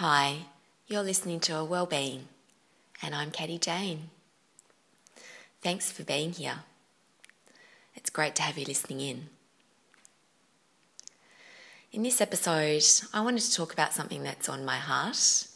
Hi, 0.00 0.44
you're 0.86 1.02
listening 1.02 1.40
to 1.40 1.56
A 1.56 1.64
Wellbeing, 1.64 2.28
and 3.02 3.16
I'm 3.16 3.32
Katie 3.32 3.58
Jane. 3.58 4.10
Thanks 5.60 5.90
for 5.90 6.04
being 6.04 6.30
here. 6.30 6.60
It's 7.96 8.08
great 8.08 8.36
to 8.36 8.42
have 8.42 8.56
you 8.56 8.64
listening 8.64 9.00
in. 9.00 9.28
In 11.90 12.04
this 12.04 12.20
episode, 12.20 12.84
I 13.12 13.22
wanted 13.22 13.40
to 13.40 13.52
talk 13.52 13.72
about 13.72 13.92
something 13.92 14.22
that's 14.22 14.48
on 14.48 14.64
my 14.64 14.76
heart 14.76 15.48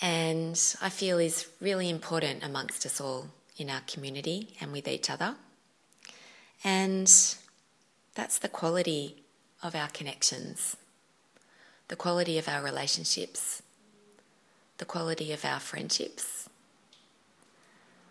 and 0.00 0.58
I 0.80 0.88
feel 0.88 1.18
is 1.18 1.46
really 1.60 1.90
important 1.90 2.42
amongst 2.42 2.86
us 2.86 3.02
all 3.02 3.26
in 3.58 3.68
our 3.68 3.82
community 3.86 4.56
and 4.62 4.72
with 4.72 4.88
each 4.88 5.10
other. 5.10 5.36
And 6.64 7.12
that's 8.14 8.38
the 8.38 8.48
quality 8.48 9.24
of 9.62 9.74
our 9.74 9.88
connections 9.88 10.78
the 11.88 11.96
quality 11.96 12.38
of 12.38 12.48
our 12.48 12.62
relationships, 12.62 13.62
the 14.78 14.84
quality 14.84 15.32
of 15.32 15.44
our 15.44 15.60
friendships, 15.60 16.48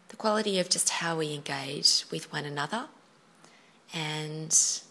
the 0.10 0.16
quality 0.16 0.60
of 0.60 0.70
just 0.70 0.90
how 0.90 1.18
we 1.18 1.34
engage 1.34 2.06
with 2.12 2.32
one 2.32 2.46
another, 2.46 2.88
and 3.94 4.82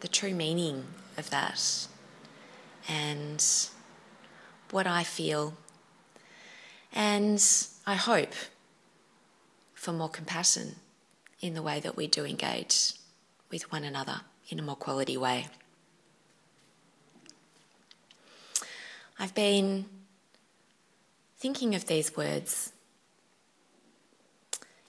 the 0.00 0.08
true 0.08 0.34
meaning 0.34 0.84
of 1.18 1.30
that, 1.30 1.88
and 2.88 3.44
what 4.70 4.86
I 4.86 5.02
feel, 5.02 5.54
and 6.92 7.42
I 7.86 7.94
hope 7.94 8.32
for 9.74 9.92
more 9.92 10.08
compassion 10.08 10.76
in 11.40 11.54
the 11.54 11.62
way 11.62 11.80
that 11.80 11.96
we 11.96 12.06
do 12.06 12.24
engage 12.24 12.94
with 13.50 13.70
one 13.70 13.84
another 13.84 14.22
in 14.48 14.58
a 14.58 14.62
more 14.62 14.76
quality 14.76 15.16
way. 15.16 15.48
I've 19.18 19.34
been 19.34 19.86
thinking 21.38 21.74
of 21.74 21.86
these 21.86 22.16
words 22.16 22.72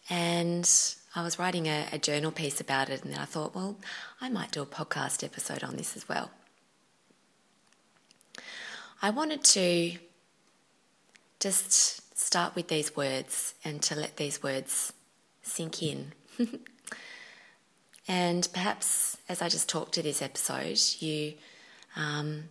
and 0.09 0.69
I 1.16 1.23
was 1.23 1.39
writing 1.39 1.67
a, 1.67 1.88
a, 1.92 1.97
journal 1.97 2.31
piece 2.31 2.61
about 2.61 2.89
it, 2.89 3.03
and 3.03 3.11
then 3.11 3.19
I 3.19 3.25
thought, 3.25 3.56
well, 3.56 3.75
I 4.22 4.30
might 4.30 4.52
do 4.52 4.61
a 4.61 4.66
podcast 4.66 5.23
episode 5.23 5.64
on 5.64 5.75
this 5.75 5.97
as 5.97 6.08
well. 6.08 6.30
I 9.02 9.09
wanted 9.09 9.44
to 9.44 9.97
just 11.39 12.17
start 12.17 12.56
with 12.56 12.67
these 12.67 12.95
words 12.95 13.53
and 13.66 13.81
to 13.84 13.95
let 13.95 14.17
these 14.17 14.41
words 14.41 14.94
sink 15.41 15.84
in. 15.84 16.14
and 18.08 18.47
perhaps 18.53 19.17
as 19.28 19.41
I 19.41 19.50
just 19.50 19.67
talk 19.67 19.91
to 19.94 20.03
this 20.03 20.22
episode, 20.22 20.80
you 21.00 21.34
um, 21.95 22.45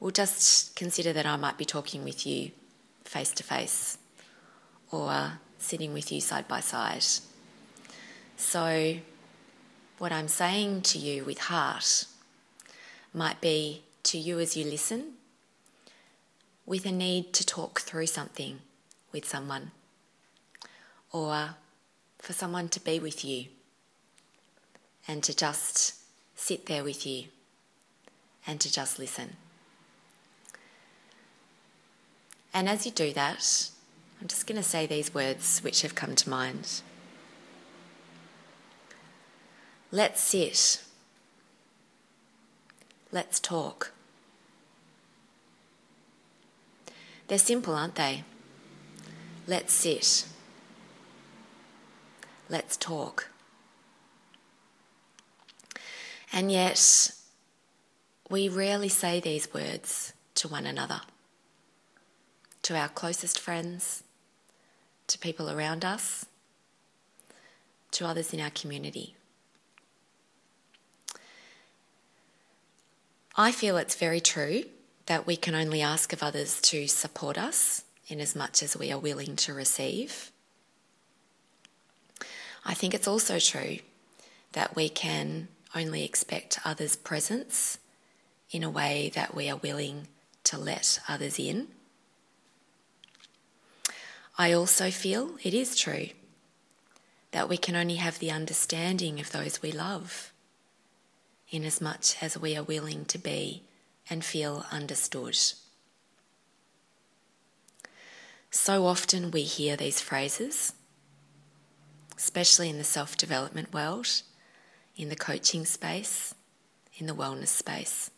we'll 0.00 0.10
just 0.10 0.74
consider 0.74 1.12
that 1.12 1.26
I 1.26 1.36
might 1.36 1.58
be 1.58 1.64
talking 1.64 2.02
with 2.02 2.26
you 2.26 2.50
face 3.04 3.30
to 3.32 3.42
face 3.42 3.98
or 4.90 5.10
uh, 5.10 5.30
sitting 5.58 5.92
with 5.92 6.10
you 6.10 6.20
side 6.20 6.48
by 6.48 6.60
side. 6.60 7.04
So, 8.36 8.96
what 9.98 10.10
I'm 10.10 10.28
saying 10.28 10.82
to 10.82 10.98
you 10.98 11.24
with 11.24 11.38
heart 11.38 12.06
might 13.12 13.40
be 13.40 13.82
to 14.04 14.18
you 14.18 14.40
as 14.40 14.56
you 14.56 14.64
listen 14.64 15.12
with 16.64 16.86
a 16.86 16.92
need 16.92 17.32
to 17.34 17.44
talk 17.44 17.80
through 17.80 18.06
something 18.06 18.60
with 19.12 19.26
someone 19.26 19.72
or 21.12 21.50
for 22.18 22.32
someone 22.32 22.68
to 22.68 22.80
be 22.80 22.98
with 22.98 23.24
you 23.24 23.46
and 25.06 25.22
to 25.24 25.36
just 25.36 25.94
sit 26.34 26.66
there 26.66 26.84
with 26.84 27.06
you 27.06 27.24
and 28.46 28.60
to 28.60 28.72
just 28.72 28.98
listen. 28.98 29.36
And 32.52 32.68
as 32.68 32.84
you 32.84 32.92
do 32.92 33.12
that, 33.12 33.70
I'm 34.20 34.26
just 34.26 34.46
going 34.46 34.60
to 34.60 34.68
say 34.68 34.86
these 34.86 35.14
words 35.14 35.60
which 35.60 35.82
have 35.82 35.94
come 35.94 36.14
to 36.16 36.28
mind. 36.28 36.82
Let's 39.92 40.20
sit. 40.20 40.82
Let's 43.12 43.40
talk. 43.40 43.92
They're 47.28 47.38
simple, 47.38 47.74
aren't 47.74 47.94
they? 47.94 48.24
Let's 49.46 49.72
sit. 49.72 50.26
Let's 52.48 52.76
talk. 52.76 53.30
And 56.32 56.52
yet, 56.52 57.12
we 58.28 58.48
rarely 58.48 58.88
say 58.88 59.20
these 59.20 59.52
words 59.52 60.12
to 60.34 60.48
one 60.48 60.66
another 60.66 61.00
to 62.70 62.76
our 62.76 62.88
closest 62.88 63.40
friends, 63.40 64.04
to 65.08 65.18
people 65.18 65.50
around 65.50 65.84
us, 65.84 66.26
to 67.90 68.06
others 68.06 68.32
in 68.32 68.38
our 68.38 68.50
community. 68.50 69.16
I 73.36 73.50
feel 73.50 73.76
it's 73.76 73.96
very 73.96 74.20
true 74.20 74.62
that 75.06 75.26
we 75.26 75.34
can 75.34 75.56
only 75.56 75.82
ask 75.82 76.12
of 76.12 76.22
others 76.22 76.60
to 76.60 76.86
support 76.86 77.36
us 77.36 77.82
in 78.06 78.20
as 78.20 78.36
much 78.36 78.62
as 78.62 78.76
we 78.76 78.92
are 78.92 79.00
willing 79.00 79.34
to 79.34 79.52
receive. 79.52 80.30
I 82.64 82.74
think 82.74 82.94
it's 82.94 83.08
also 83.08 83.40
true 83.40 83.78
that 84.52 84.76
we 84.76 84.88
can 84.88 85.48
only 85.74 86.04
expect 86.04 86.60
others' 86.64 86.94
presence 86.94 87.80
in 88.52 88.62
a 88.62 88.70
way 88.70 89.10
that 89.16 89.34
we 89.34 89.50
are 89.50 89.56
willing 89.56 90.06
to 90.44 90.56
let 90.56 91.00
others 91.08 91.36
in. 91.36 91.66
I 94.38 94.52
also 94.52 94.90
feel 94.90 95.36
it 95.42 95.54
is 95.54 95.76
true 95.76 96.08
that 97.32 97.48
we 97.48 97.56
can 97.56 97.76
only 97.76 97.96
have 97.96 98.18
the 98.18 98.30
understanding 98.30 99.20
of 99.20 99.32
those 99.32 99.62
we 99.62 99.72
love 99.72 100.32
inasmuch 101.50 102.22
as 102.22 102.38
we 102.38 102.56
are 102.56 102.62
willing 102.62 103.04
to 103.04 103.18
be 103.18 103.62
and 104.08 104.24
feel 104.24 104.64
understood. 104.70 105.36
So 108.50 108.86
often 108.86 109.30
we 109.30 109.42
hear 109.42 109.76
these 109.76 110.00
phrases, 110.00 110.72
especially 112.16 112.68
in 112.68 112.78
the 112.78 112.84
self 112.84 113.16
development 113.16 113.72
world, 113.72 114.22
in 114.96 115.08
the 115.08 115.16
coaching 115.16 115.64
space, 115.64 116.34
in 116.96 117.06
the 117.06 117.14
wellness 117.14 117.48
space. 117.48 118.10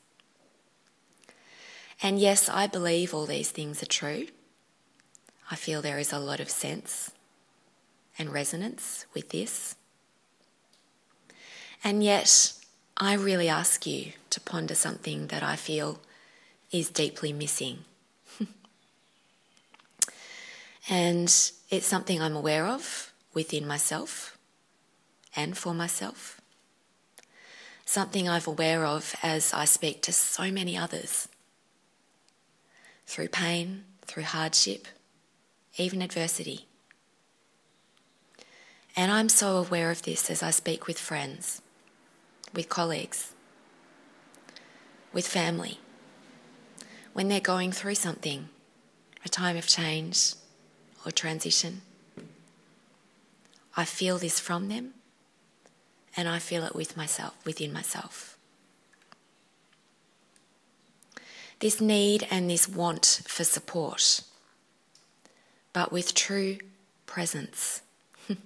And 2.03 2.19
yes, 2.19 2.49
I 2.49 2.67
believe 2.67 3.15
all 3.15 3.27
these 3.27 3.50
things 3.50 3.83
are 3.83 3.87
true. 3.87 4.27
I 5.53 5.55
feel 5.55 5.83
there 5.83 5.99
is 5.99 6.15
a 6.15 6.19
lot 6.19 6.41
of 6.41 6.49
sense 6.49 7.11
and 8.19 8.33
resonance 8.33 9.05
with 9.13 9.29
this. 9.29 9.77
And 11.85 12.03
yet, 12.03 12.55
I 12.97 13.13
really 13.13 13.51
ask 13.51 13.87
you 13.87 14.12
to 14.31 14.41
ponder 14.41 14.75
something 14.75 15.27
that 15.27 15.43
I 15.43 15.57
feel 15.57 16.01
is 16.71 16.89
deeply 16.89 17.35
missing. 17.35 17.81
and 20.89 21.29
it's 21.69 21.87
something 21.87 22.23
I'm 22.23 22.35
aware 22.35 22.65
of 22.67 23.12
within 23.35 23.67
myself 23.67 24.39
and 25.37 25.55
for 25.55 25.75
myself. 25.75 26.41
Something 27.85 28.27
I'm 28.27 28.47
aware 28.47 28.87
of 28.87 29.15
as 29.23 29.53
I 29.53 29.67
speak 29.67 30.01
to 30.03 30.15
so 30.15 30.51
many 30.51 30.79
others 30.79 31.29
through 33.07 33.29
pain, 33.29 33.85
through 34.07 34.23
hardship 34.23 34.89
even 35.77 36.03
adversity. 36.03 36.66
And 38.94 39.10
I'm 39.10 39.28
so 39.28 39.56
aware 39.56 39.91
of 39.91 40.03
this 40.03 40.31
as 40.31 40.43
I 40.43 40.50
speak 40.50 40.87
with 40.87 40.99
friends, 40.99 41.62
with 42.55 42.69
colleagues, 42.69 43.33
with 45.12 45.27
family. 45.27 45.78
When 47.15 47.28
they're 47.28 47.41
going 47.41 47.73
through 47.73 47.94
something, 47.94 48.49
a 49.25 49.29
time 49.29 49.56
of 49.56 49.67
change 49.67 50.35
or 51.06 51.12
transition, 51.12 51.82
I 53.76 53.85
feel 53.85 54.19
this 54.19 54.38
from 54.38 54.69
them 54.69 54.93
and 56.14 56.29
I 56.29 56.38
feel 56.38 56.64
it 56.64 56.75
with 56.75 56.97
myself, 56.97 57.35
within 57.47 57.73
myself. 57.73 58.37
This 61.61 61.81
need 61.81 62.26
and 62.31 62.50
this 62.50 62.69
want 62.69 63.23
for 63.26 63.44
support 63.44 64.23
but 65.73 65.93
with 65.93 66.15
true 66.15 66.59
presence, 67.07 67.83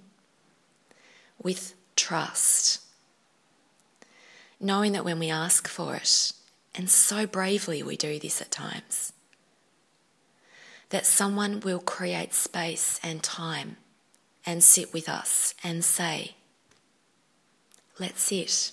with 1.41 1.73
trust, 1.95 2.81
knowing 4.59 4.93
that 4.93 5.05
when 5.05 5.19
we 5.19 5.29
ask 5.29 5.67
for 5.67 5.95
it, 5.95 6.31
and 6.75 6.89
so 6.89 7.25
bravely 7.25 7.81
we 7.83 7.97
do 7.97 8.19
this 8.19 8.41
at 8.41 8.51
times, 8.51 9.13
that 10.89 11.05
someone 11.05 11.59
will 11.59 11.79
create 11.79 12.33
space 12.33 12.99
and 13.03 13.21
time 13.21 13.77
and 14.45 14.63
sit 14.63 14.93
with 14.93 15.09
us 15.09 15.53
and 15.63 15.83
say, 15.83 16.35
Let's 17.99 18.21
sit. 18.21 18.71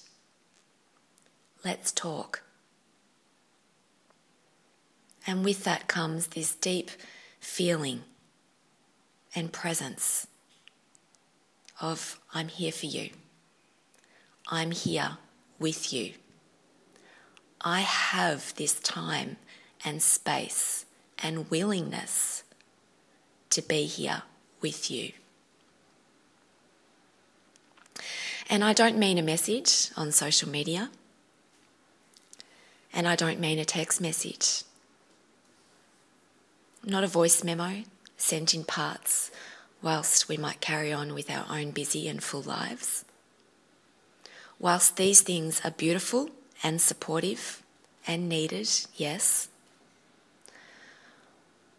Let's 1.64 1.90
talk. 1.90 2.42
And 5.26 5.42
with 5.44 5.64
that 5.64 5.88
comes 5.88 6.28
this 6.28 6.54
deep 6.54 6.90
feeling 7.40 8.02
and 9.34 9.52
presence 9.52 10.26
of 11.80 12.20
I'm 12.32 12.48
here 12.48 12.72
for 12.72 12.86
you. 12.86 13.10
I'm 14.48 14.70
here 14.70 15.18
with 15.58 15.92
you. 15.92 16.12
I 17.60 17.80
have 17.80 18.54
this 18.56 18.78
time 18.80 19.36
and 19.84 20.02
space 20.02 20.84
and 21.22 21.50
willingness 21.50 22.42
to 23.50 23.62
be 23.62 23.84
here 23.84 24.22
with 24.60 24.90
you. 24.90 25.12
And 28.50 28.62
I 28.62 28.74
don't 28.74 28.98
mean 28.98 29.16
a 29.16 29.22
message 29.22 29.90
on 29.96 30.12
social 30.12 30.50
media, 30.50 30.90
and 32.92 33.08
I 33.08 33.16
don't 33.16 33.40
mean 33.40 33.58
a 33.58 33.64
text 33.64 34.00
message, 34.00 34.64
not 36.84 37.02
a 37.02 37.06
voice 37.06 37.42
memo 37.42 37.84
sent 38.16 38.54
in 38.54 38.64
parts 38.64 39.30
whilst 39.82 40.28
we 40.28 40.36
might 40.36 40.60
carry 40.60 40.92
on 40.92 41.14
with 41.14 41.30
our 41.30 41.46
own 41.50 41.70
busy 41.70 42.08
and 42.08 42.22
full 42.22 42.42
lives. 42.42 43.04
Whilst 44.58 44.96
these 44.96 45.20
things 45.20 45.60
are 45.64 45.70
beautiful 45.70 46.30
and 46.62 46.80
supportive 46.80 47.62
and 48.06 48.28
needed, 48.28 48.68
yes, 48.96 49.48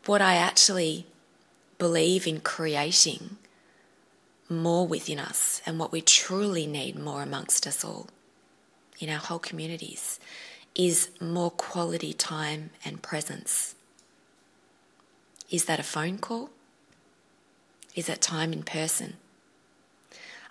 what 0.05 0.21
I 0.21 0.35
actually 0.35 1.07
believe 1.77 2.27
in 2.27 2.39
creating 2.41 3.37
more 4.47 4.85
within 4.87 5.19
us 5.19 5.61
and 5.65 5.79
what 5.79 5.91
we 5.91 6.01
truly 6.01 6.67
need 6.67 6.97
more 6.97 7.23
amongst 7.23 7.65
us 7.65 7.83
all 7.83 8.07
in 8.99 9.09
our 9.09 9.17
whole 9.17 9.39
communities 9.39 10.19
is 10.75 11.09
more 11.19 11.51
quality 11.51 12.13
time 12.13 12.69
and 12.83 13.01
presence. 13.01 13.74
Is 15.55 15.63
that 15.65 15.79
a 15.79 15.83
phone 15.83 16.17
call? 16.17 16.49
Is 17.95 18.09
it 18.09 18.19
time 18.19 18.51
in 18.51 18.63
person? 18.63 19.13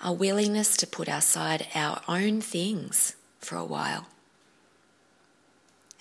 A 0.03 0.11
willingness 0.11 0.79
to 0.79 0.87
put 0.87 1.09
aside 1.09 1.67
our 1.75 2.01
own 2.09 2.41
things 2.41 3.15
for 3.39 3.57
a 3.57 3.67
while 3.67 4.07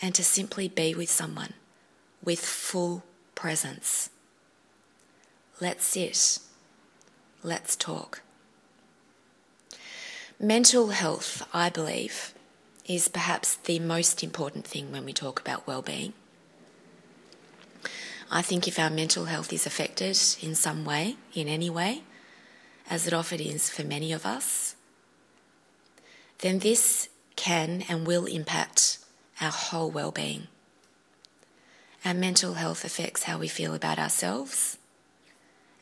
and 0.02 0.16
to 0.16 0.24
simply 0.24 0.70
be 0.70 0.96
with 0.96 1.10
someone 1.10 1.52
with 2.24 2.40
full 2.40 3.04
presence. 3.36 4.10
Let's 5.60 5.84
sit. 5.84 6.40
Let's 7.44 7.76
talk. 7.76 8.22
Mental 10.40 10.92
health, 10.92 11.46
I 11.54 11.70
believe, 11.70 12.34
is 12.88 13.10
perhaps 13.10 13.56
the 13.56 13.80
most 13.80 14.24
important 14.24 14.66
thing 14.66 14.94
when 14.94 15.04
we 15.04 15.12
talk 15.12 15.42
about 15.42 15.68
well-being. 15.68 16.14
I 18.36 18.42
think 18.42 18.68
if 18.68 18.80
our 18.80 18.90
mental 18.90 19.26
health 19.26 19.54
is 19.54 19.68
affected 19.68 20.18
in 20.42 20.56
some 20.56 20.86
way, 20.86 21.18
in 21.36 21.48
any 21.48 21.70
way, 21.70 22.02
as 22.90 23.06
it 23.06 23.14
often 23.14 23.40
is 23.40 23.70
for 23.70 23.84
many 23.84 24.12
of 24.12 24.26
us, 24.26 24.76
then 26.40 26.58
this 26.58 27.10
can 27.36 27.84
and 27.88 28.08
will 28.08 28.26
impact 28.26 28.98
our 29.40 29.52
whole 29.52 29.92
well-being. 29.92 30.48
Our 32.04 32.16
mental 32.16 32.56
health 32.56 32.84
affects 32.84 33.24
how 33.24 33.38
we 33.38 33.48
feel 33.48 33.76
about 33.76 34.00
ourselves 34.00 34.80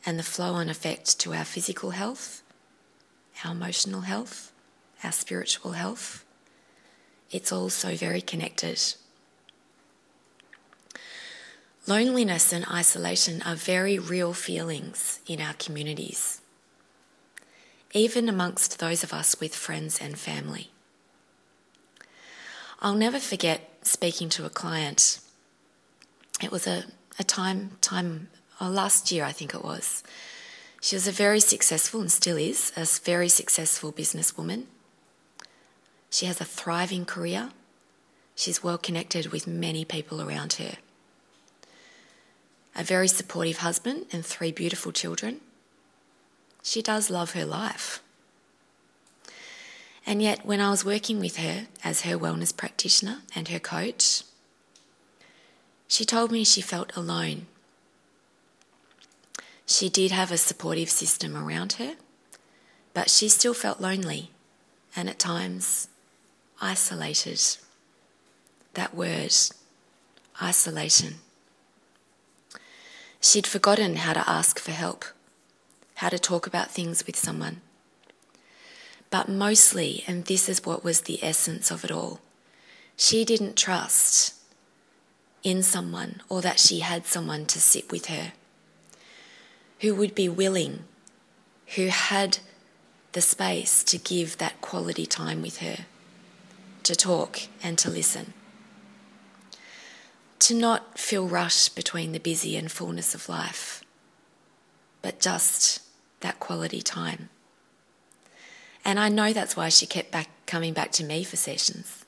and 0.06 0.20
the 0.20 0.24
flow 0.24 0.54
on 0.56 0.68
effect 0.68 1.22
to 1.22 1.34
our 1.34 1.46
physical 1.46 1.92
health, 1.92 2.44
our 3.46 3.54
emotional 3.54 4.02
health, 4.02 4.52
our 5.06 5.14
spiritual 5.14 5.72
health. 5.72 6.26
It's 7.32 7.54
all 7.54 7.70
so 7.70 7.96
very 7.96 8.22
connected. 8.22 8.96
Loneliness 11.88 12.54
and 12.54 12.66
isolation 12.70 13.42
are 13.42 13.56
very 13.56 13.98
real 13.98 14.34
feelings 14.34 15.20
in 15.28 15.42
our 15.42 15.54
communities, 15.54 16.42
even 17.94 18.30
amongst 18.30 18.80
those 18.80 19.04
of 19.04 19.14
us 19.14 19.40
with 19.40 19.56
friends 19.56 20.00
and 20.00 20.18
family. 20.18 20.70
I'll 22.82 22.96
never 22.96 23.20
forget 23.20 23.70
speaking 23.82 24.30
to 24.30 24.46
a 24.46 24.50
client 24.50 25.20
it 26.42 26.52
was 26.52 26.66
a, 26.66 26.86
a 27.20 27.24
time, 27.24 27.78
time 27.82 28.30
oh, 28.60 28.68
last 28.68 29.12
year, 29.12 29.24
I 29.24 29.32
think 29.32 29.54
it 29.54 29.64
was. 29.64 30.04
She 30.82 30.96
was 30.96 31.08
a 31.08 31.12
very 31.12 31.40
successful, 31.40 32.02
and 32.02 32.12
still 32.12 32.38
is, 32.38 32.74
a 32.76 32.86
very 32.86 33.30
successful 33.30 33.94
businesswoman. 33.94 34.64
She 36.10 36.26
has 36.26 36.42
a 36.42 36.46
thriving 36.46 37.06
career. 37.06 37.52
She's 38.36 38.64
well 38.64 38.80
connected 38.80 39.28
with 39.28 39.46
many 39.46 39.86
people 39.86 40.22
around 40.22 40.54
her. 40.54 40.78
A 42.76 42.84
very 42.84 43.08
supportive 43.08 43.58
husband 43.58 44.06
and 44.12 44.26
three 44.26 44.52
beautiful 44.52 44.92
children. 44.92 45.42
She 46.64 46.82
does 46.82 47.10
love 47.10 47.32
her 47.32 47.46
life. 47.46 48.02
And 50.06 50.22
yet, 50.22 50.46
when 50.46 50.60
I 50.60 50.70
was 50.70 50.86
working 50.86 51.20
with 51.20 51.38
her 51.38 51.68
as 51.84 52.02
her 52.02 52.18
wellness 52.18 52.56
practitioner 52.56 53.22
and 53.36 53.48
her 53.50 53.60
coach, 53.60 54.24
she 55.88 56.06
told 56.06 56.32
me 56.32 56.44
she 56.44 56.62
felt 56.62 56.96
alone. 56.96 57.48
She 59.66 59.90
did 59.90 60.12
have 60.12 60.32
a 60.32 60.38
supportive 60.38 60.90
system 60.90 61.36
around 61.36 61.74
her, 61.74 61.96
but 62.94 63.10
she 63.10 63.30
still 63.30 63.54
felt 63.54 63.80
lonely 63.80 64.32
and 64.96 65.10
at 65.10 65.20
times 65.20 65.88
isolated. 66.60 67.42
That 68.74 68.96
word, 68.96 69.34
isolation. 70.42 71.16
She'd 73.22 73.46
forgotten 73.46 73.98
how 73.98 74.14
to 74.14 74.30
ask 74.30 74.60
for 74.60 74.72
help, 74.72 75.06
how 75.96 76.10
to 76.10 76.18
talk 76.18 76.48
about 76.48 76.72
things 76.72 77.06
with 77.06 77.16
someone. 77.16 77.62
But 79.12 79.30
mostly, 79.30 80.04
and 80.08 80.26
this 80.26 80.50
is 80.50 80.66
what 80.66 80.84
was 80.84 81.02
the 81.02 81.24
essence 81.24 81.70
of 81.70 81.86
it 81.86 81.92
all, 81.92 82.20
she 82.98 83.24
didn't 83.24 83.56
trust 83.56 84.34
in 85.44 85.62
someone 85.62 86.22
or 86.30 86.42
that 86.42 86.60
she 86.60 86.80
had 86.80 87.06
someone 87.06 87.46
to 87.46 87.62
sit 87.62 87.92
with 87.92 88.08
her 88.08 88.34
who 89.82 89.96
would 89.96 90.14
be 90.14 90.30
willing, 90.30 90.84
who 91.76 91.88
had 91.88 92.40
the 93.14 93.22
space 93.22 93.84
to 93.84 93.98
give 93.98 94.38
that 94.38 94.62
quality 94.62 95.06
time 95.06 95.42
with 95.42 95.58
her, 95.58 95.86
to 96.84 96.96
talk 96.96 97.42
and 97.64 97.78
to 97.78 97.90
listen. 97.90 98.34
To 100.42 100.56
not 100.56 100.98
feel 100.98 101.28
rushed 101.28 101.76
between 101.76 102.12
the 102.12 102.20
busy 102.20 102.58
and 102.58 102.72
fullness 102.72 103.16
of 103.16 103.30
life, 103.30 103.84
but 105.02 105.20
just 105.20 105.82
that 106.22 106.40
quality 106.40 106.82
time. 106.82 107.30
And 108.84 109.00
I 109.00 109.10
know 109.10 109.34
that's 109.34 109.56
why 109.56 109.70
she 109.70 109.86
kept 109.86 110.12
back 110.12 110.30
coming 110.48 110.74
back 110.74 110.92
to 110.94 111.04
me 111.04 111.24
for 111.24 111.38
sessions 111.38 112.02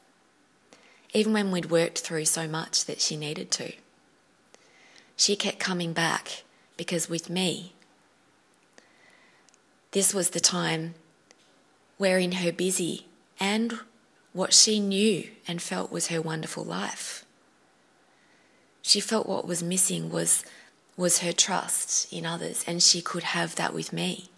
even 1.13 1.31
when 1.31 1.51
we'd 1.51 1.69
worked 1.69 1.99
through 1.99 2.25
so 2.25 2.47
much 2.47 2.85
that 2.85 2.99
she 2.99 3.15
needed 3.15 3.51
to. 3.51 3.71
She 5.15 5.35
kept 5.35 5.59
coming 5.59 5.93
back 5.93 6.43
because 6.75 7.07
with 7.07 7.29
me, 7.29 7.73
this 9.91 10.13
was 10.13 10.31
the 10.31 10.39
time 10.39 10.95
where, 11.97 12.17
in 12.17 12.33
her 12.33 12.51
busy 12.51 13.05
and 13.39 13.79
what 14.33 14.53
she 14.53 14.79
knew 14.79 15.29
and 15.47 15.61
felt 15.61 15.91
was 15.91 16.07
her 16.07 16.19
wonderful 16.19 16.63
life, 16.63 17.22
she 18.83 18.99
felt 18.99 19.25
what 19.25 19.47
was 19.47 19.63
missing 19.63 20.11
was, 20.11 20.43
was 20.95 21.19
her 21.19 21.31
trust 21.31 22.11
in 22.13 22.25
others, 22.25 22.63
and 22.67 22.83
she 22.83 23.01
could 23.01 23.23
have 23.23 23.55
that 23.55 23.73
with 23.73 23.93
me 23.93 24.29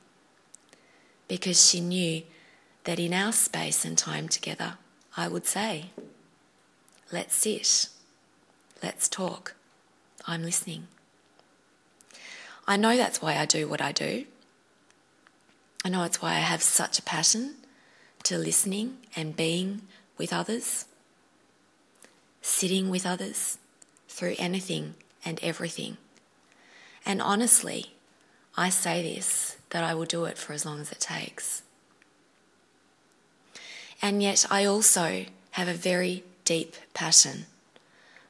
because 1.28 1.68
she 1.68 1.82
knew 1.82 2.22
that 2.84 3.00
in 3.00 3.12
our 3.12 3.34
space 3.34 3.84
and 3.84 3.98
time 3.98 4.30
together, 4.30 4.78
I 5.18 5.28
would 5.28 5.48
say, 5.48 5.86
Let's 7.12 7.36
sit. 7.36 7.90
Let's 8.82 9.08
talk. 9.08 9.56
I'm 10.28 10.44
listening. 10.44 10.88
I 12.68 12.78
know 12.78 12.98
that's 12.98 13.22
why 13.22 13.38
I 13.38 13.46
do 13.46 13.68
what 13.68 13.82
I 13.82 13.92
do. 13.92 14.26
I 15.84 15.90
know 15.90 16.04
it's 16.04 16.22
why 16.22 16.32
I 16.32 16.40
have 16.40 16.64
such 16.64 16.98
a 16.98 17.04
passion 17.04 17.56
to 18.24 18.38
listening 18.38 18.98
and 19.16 19.36
being 19.36 19.84
with 20.18 20.34
others, 20.34 20.86
sitting 22.42 22.90
with 22.90 23.06
others 23.06 23.60
through 24.16 24.36
anything 24.40 24.96
and 25.26 25.38
everything. 25.44 25.98
And 27.06 27.22
honestly, 27.22 27.92
I 28.56 28.70
say 28.70 29.04
this 29.04 29.58
that 29.72 29.84
I 29.84 29.94
will 29.94 30.06
do 30.06 30.24
it 30.24 30.38
for 30.38 30.54
as 30.54 30.66
long 30.66 30.80
as 30.80 30.92
it 30.92 31.02
takes. 31.02 31.64
And 34.02 34.24
yet, 34.24 34.46
I 34.50 34.64
also 34.64 35.26
have 35.52 35.68
a 35.68 35.74
very 35.74 36.24
deep 36.46 36.76
passion 36.94 37.46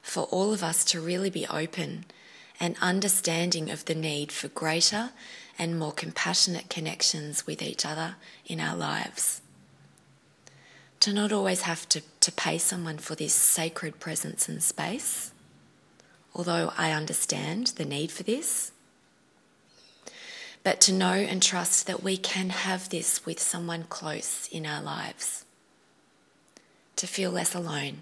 for 0.01 0.23
all 0.23 0.53
of 0.53 0.63
us 0.63 0.83
to 0.85 0.99
really 0.99 1.29
be 1.29 1.45
open 1.47 2.05
and 2.59 2.75
understanding 2.81 3.69
of 3.69 3.85
the 3.85 3.93
need 3.93 4.31
for 4.31 4.47
greater 4.47 5.11
and 5.59 5.77
more 5.77 5.91
compassionate 5.91 6.67
connections 6.67 7.45
with 7.45 7.61
each 7.61 7.85
other 7.85 8.15
in 8.47 8.59
our 8.59 8.75
lives. 8.75 9.41
To 11.01 11.13
not 11.13 11.31
always 11.31 11.61
have 11.61 11.87
to, 11.89 12.01
to 12.21 12.31
pay 12.31 12.57
someone 12.57 12.97
for 12.97 13.13
this 13.13 13.33
sacred 13.33 13.99
presence 13.99 14.49
and 14.49 14.63
space 14.63 15.31
although 16.35 16.73
I 16.77 16.91
understand 16.91 17.67
the 17.67 17.85
need 17.85 18.11
for 18.11 18.23
this. 18.23 18.73
But 20.63 20.81
to 20.81 20.93
know 20.93 21.13
and 21.13 21.41
trust 21.41 21.87
that 21.87 22.03
we 22.03 22.17
can 22.17 22.49
have 22.49 22.89
this 22.89 23.25
with 23.25 23.39
someone 23.39 23.83
close 23.83 24.49
in 24.51 24.65
our 24.65 24.81
lives. 24.81 25.45
To 26.97 27.07
feel 27.07 27.31
less 27.31 27.55
alone, 27.55 28.01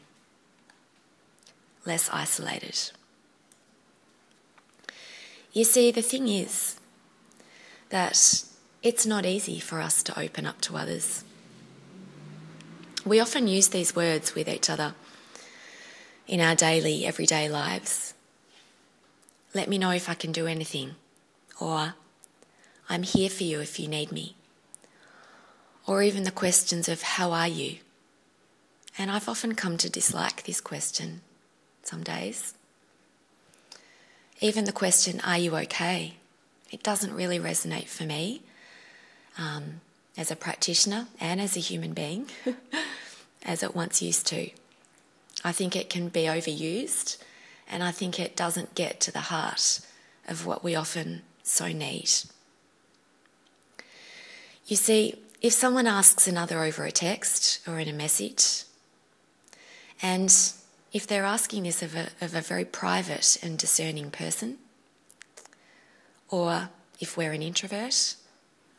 less 1.86 2.10
isolated. 2.12 2.92
You 5.52 5.64
see, 5.64 5.92
the 5.92 6.02
thing 6.02 6.28
is 6.28 6.80
that 7.90 8.46
it's 8.82 9.06
not 9.06 9.26
easy 9.26 9.60
for 9.60 9.80
us 9.80 10.02
to 10.04 10.20
open 10.20 10.46
up 10.46 10.60
to 10.62 10.78
others. 10.78 11.24
We 13.06 13.20
often 13.20 13.48
use 13.48 13.68
these 13.68 13.96
words 13.96 14.34
with 14.34 14.48
each 14.48 14.70
other 14.70 14.96
in 16.28 16.40
our 16.40 16.56
daily, 16.56 17.06
everyday 17.06 17.50
lives. 17.50 18.13
Let 19.54 19.70
me 19.70 19.78
know 19.78 19.92
if 19.92 20.10
I 20.10 20.16
can 20.16 20.32
do 20.32 20.48
anything, 20.48 20.96
or 21.60 21.94
I'm 22.90 23.04
here 23.04 23.30
for 23.30 23.44
you 23.44 23.60
if 23.60 23.80
you 23.80 23.88
need 23.88 24.12
me, 24.12 24.36
or 25.86 26.02
even 26.02 26.24
the 26.24 26.32
questions 26.32 26.90
of 26.90 27.04
how 27.04 27.32
are 27.32 27.48
you? 27.48 27.78
And 28.98 29.12
I've 29.12 29.30
often 29.30 29.56
come 29.56 29.78
to 29.78 29.90
dislike 29.90 30.44
this 30.44 30.62
question 30.62 31.22
some 31.84 32.04
days. 32.04 32.56
Even 34.42 34.66
the 34.66 34.72
question, 34.72 35.20
Are 35.22 35.38
you 35.38 35.56
okay? 35.58 36.16
It 36.72 36.84
doesn't 36.84 37.14
really 37.14 37.40
resonate 37.40 37.88
for 37.88 38.04
me 38.04 38.42
um, 39.38 39.82
as 40.18 40.32
a 40.32 40.36
practitioner 40.36 41.08
and 41.20 41.40
as 41.40 41.56
a 41.56 41.60
human 41.60 41.94
being 41.94 42.28
as 43.44 43.62
it 43.62 43.76
once 43.76 44.02
used 44.02 44.26
to. 44.28 44.50
I 45.44 45.52
think 45.52 45.76
it 45.76 45.90
can 45.90 46.10
be 46.10 46.24
overused 46.24 47.18
and 47.74 47.84
I 47.84 47.92
think 47.92 48.20
it 48.20 48.36
doesn't 48.36 48.76
get 48.76 49.00
to 49.02 49.12
the 49.12 49.20
heart 49.20 49.80
of 50.28 50.46
what 50.46 50.64
we 50.64 50.76
often 50.76 51.24
so 51.42 51.70
need. 51.70 52.12
You 54.68 54.76
see, 54.76 55.16
if 55.42 55.54
someone 55.54 55.88
asks 55.88 56.28
another 56.28 56.64
over 56.64 56.86
a 56.86 56.92
text 56.92 57.68
or 57.68 57.80
in 57.80 57.88
a 57.88 57.94
message, 57.94 58.66
and 60.04 60.32
if 60.94 61.08
they're 61.08 61.26
asking 61.26 61.64
this 61.64 61.82
of 61.82 61.96
a, 61.96 62.10
of 62.22 62.36
a 62.36 62.42
very 62.42 62.64
private 62.64 63.40
and 63.42 63.58
discerning 63.58 64.12
person, 64.12 64.60
or 66.30 66.70
if 67.00 67.18
we're 67.18 67.32
an 67.32 67.42
introvert, 67.42 68.16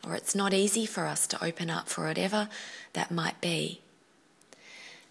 or 0.07 0.15
it's 0.15 0.35
not 0.35 0.53
easy 0.53 0.85
for 0.85 1.05
us 1.05 1.27
to 1.27 1.43
open 1.43 1.69
up 1.69 1.89
for 1.89 2.05
whatever 2.05 2.47
that 2.93 3.11
might 3.11 3.41
be, 3.41 3.81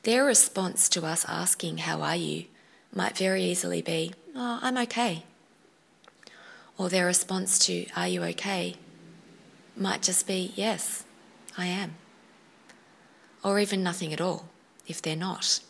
their 0.05 0.25
response 0.25 0.88
to 0.88 1.05
us 1.05 1.26
asking, 1.29 1.79
How 1.79 2.00
are 2.00 2.17
you? 2.17 2.47
Might 2.94 3.18
very 3.18 3.42
easily 3.42 3.82
be, 3.82 4.14
Oh, 4.36 4.58
I'm 4.62 4.78
okay. 4.78 5.24
Or 6.76 6.88
their 6.88 7.06
response 7.06 7.58
to, 7.66 7.86
Are 7.96 8.08
you 8.08 8.22
okay? 8.24 8.76
might 9.76 10.02
just 10.02 10.26
be, 10.26 10.52
Yes, 10.54 11.04
I 11.56 11.66
am. 11.66 11.94
Or 13.42 13.58
even 13.58 13.82
nothing 13.82 14.12
at 14.12 14.20
all 14.20 14.48
if 14.86 15.02
they're 15.02 15.16
not. 15.16 15.60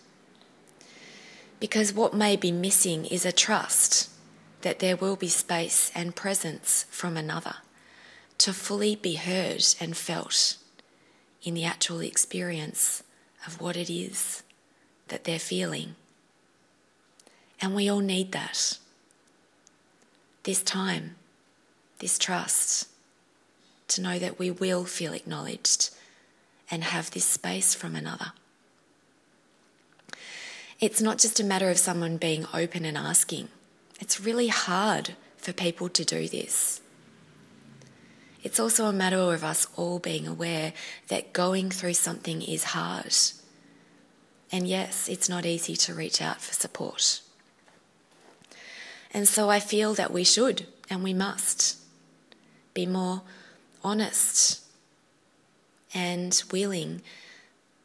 Because 1.60 1.92
what 1.92 2.14
may 2.14 2.36
be 2.36 2.52
missing 2.52 3.06
is 3.06 3.24
a 3.24 3.32
trust 3.32 4.10
that 4.62 4.78
there 4.78 4.96
will 4.96 5.16
be 5.16 5.28
space 5.28 5.90
and 5.94 6.16
presence 6.16 6.86
from 6.90 7.16
another 7.16 7.56
to 8.38 8.52
fully 8.52 8.96
be 8.96 9.14
heard 9.14 9.64
and 9.80 9.96
felt 9.96 10.56
in 11.42 11.54
the 11.54 11.64
actual 11.64 12.00
experience 12.00 13.02
of 13.46 13.60
what 13.60 13.76
it 13.76 13.90
is 13.90 14.42
that 15.08 15.24
they're 15.24 15.38
feeling. 15.38 15.94
And 17.61 17.75
we 17.75 17.88
all 17.88 18.00
need 18.00 18.32
that. 18.32 18.78
This 20.42 20.62
time, 20.62 21.16
this 21.99 22.18
trust, 22.18 22.88
to 23.88 24.02
know 24.02 24.18
that 24.18 24.38
we 24.38 24.50
will 24.50 24.84
feel 24.84 25.12
acknowledged 25.12 25.90
and 26.70 26.84
have 26.84 27.11
this 27.11 27.25
space 27.25 27.75
from 27.75 27.94
another. 27.94 28.32
It's 30.80 31.00
not 31.00 31.18
just 31.18 31.40
a 31.40 31.44
matter 31.44 31.70
of 31.70 31.78
someone 31.78 32.16
being 32.16 32.46
open 32.52 32.84
and 32.84 32.99
asking. 32.99 33.49
It's 34.00 34.20
really 34.20 34.49
hard 34.49 35.14
for 35.37 35.52
people 35.52 35.88
to 35.90 36.04
do 36.04 36.28
this. 36.28 36.80
It's 38.42 38.61
also 38.61 38.87
a 38.87 38.92
matter 38.92 39.16
of 39.16 39.42
us 39.42 39.66
all 39.76 39.99
being 39.99 40.26
aware 40.26 40.75
that 41.08 41.32
going 41.32 41.70
through 41.70 41.94
something 41.94 42.42
is 42.42 42.64
hard. 42.64 43.14
And 44.52 44.68
yes, 44.68 45.08
it's 45.08 45.28
not 45.28 45.46
easy 45.46 45.76
to 45.76 45.94
reach 45.94 46.20
out 46.20 46.42
for 46.42 46.52
support. 46.52 47.23
And 49.14 49.28
so 49.28 49.49
I 49.49 49.61
feel 49.61 49.94
that 49.94 50.12
we 50.12 50.25
should 50.25 50.66
and 50.90 51.04
we 51.04 51.14
must 51.14 51.78
be 52.75 52.85
more 52.85 53.23
honest 53.85 54.61
and 55.94 56.42
willing 56.50 57.00